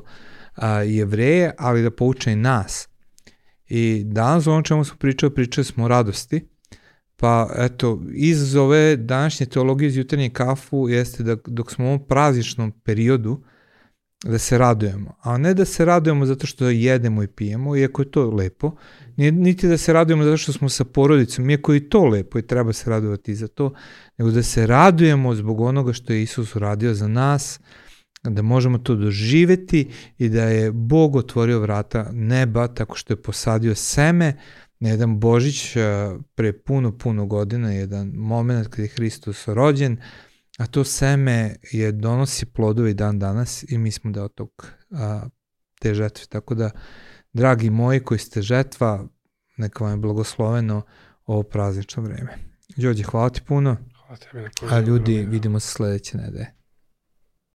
a, 0.54 0.82
jevreje, 0.82 1.52
ali 1.58 1.82
da 1.82 1.90
pouče 1.90 2.32
i 2.32 2.36
nas. 2.36 2.88
I 3.68 4.02
danas 4.06 4.46
o 4.46 4.50
onom 4.50 4.64
čemu 4.64 4.84
smo 4.84 4.96
pričali, 4.96 5.34
pričali 5.34 5.64
smo 5.64 5.84
o 5.84 5.88
radosti, 5.88 6.48
pa 7.16 7.50
eto, 7.56 8.02
iz 8.14 8.56
ove 8.56 8.96
današnje 8.96 9.46
teologije 9.46 9.88
iz 9.88 9.96
jutarnje 9.96 10.30
kafu 10.30 10.88
jeste 10.88 11.22
da 11.22 11.36
dok 11.46 11.72
smo 11.72 11.84
u 11.84 11.88
ovom 11.88 12.06
prazničnom 12.06 12.72
periodu, 12.84 13.42
da 14.24 14.38
se 14.38 14.58
radujemo, 14.58 15.14
a 15.22 15.38
ne 15.38 15.54
da 15.54 15.64
se 15.64 15.84
radujemo 15.84 16.26
zato 16.26 16.46
što 16.46 16.68
jedemo 16.68 17.22
i 17.22 17.26
pijemo, 17.26 17.76
iako 17.76 18.02
je 18.02 18.10
to 18.10 18.30
lepo, 18.30 18.72
niti 19.16 19.68
da 19.68 19.76
se 19.76 19.92
radujemo 19.92 20.24
zato 20.24 20.36
što 20.36 20.52
smo 20.52 20.68
sa 20.68 20.84
porodicom, 20.84 21.50
iako 21.50 21.74
je 21.74 21.88
to 21.88 22.04
lepo 22.04 22.38
i 22.38 22.46
treba 22.46 22.72
se 22.72 22.90
radovati 22.90 23.34
za 23.34 23.48
to, 23.48 23.74
nego 24.18 24.30
da 24.30 24.42
se 24.42 24.66
radujemo 24.66 25.34
zbog 25.34 25.60
onoga 25.60 25.92
što 25.92 26.12
je 26.12 26.22
Isus 26.22 26.56
uradio 26.56 26.94
za 26.94 27.08
nas, 27.08 27.60
da 28.22 28.42
možemo 28.42 28.78
to 28.78 28.94
doživeti 28.94 29.90
i 30.18 30.28
da 30.28 30.44
je 30.44 30.72
Bog 30.72 31.16
otvorio 31.16 31.60
vrata 31.60 32.10
neba 32.12 32.68
tako 32.68 32.96
što 32.96 33.12
je 33.12 33.22
posadio 33.22 33.74
seme 33.74 34.36
na 34.80 34.88
jedan 34.88 35.20
Božić 35.20 35.76
pre 36.34 36.52
puno, 36.52 36.98
puno 36.98 37.26
godina, 37.26 37.72
jedan 37.72 38.08
moment 38.08 38.68
kada 38.68 38.82
je 38.82 38.88
Hristos 38.88 39.48
rođen, 39.48 39.96
a 40.58 40.66
to 40.66 40.84
seme 40.84 41.56
je 41.72 41.92
donosi 41.92 42.46
plodove 42.46 42.90
i 42.90 42.94
dan 42.94 43.18
danas 43.18 43.64
i 43.68 43.78
mi 43.78 43.90
smo 43.90 44.10
deo 44.10 44.28
tog, 44.28 44.72
a, 44.90 45.28
te 45.80 45.94
žetve. 45.94 46.26
Tako 46.26 46.54
da, 46.54 46.70
dragi 47.32 47.70
moji 47.70 48.00
koji 48.00 48.18
ste 48.18 48.42
žetva, 48.42 49.06
neka 49.56 49.84
vam 49.84 49.92
je 49.92 49.96
blagosloveno 49.96 50.82
ovo 51.26 51.42
praznično 51.42 52.02
vreme. 52.02 52.38
Đorđe, 52.76 53.02
hvala 53.02 53.30
ti 53.30 53.40
puno. 53.46 53.76
Hvala 53.96 54.16
tebi 54.16 54.42
na 54.62 54.76
A 54.76 54.80
ljudi, 54.80 55.26
vidimo 55.30 55.60
se 55.60 55.68
sledeće 55.68 56.18
nedelje. 56.18 56.55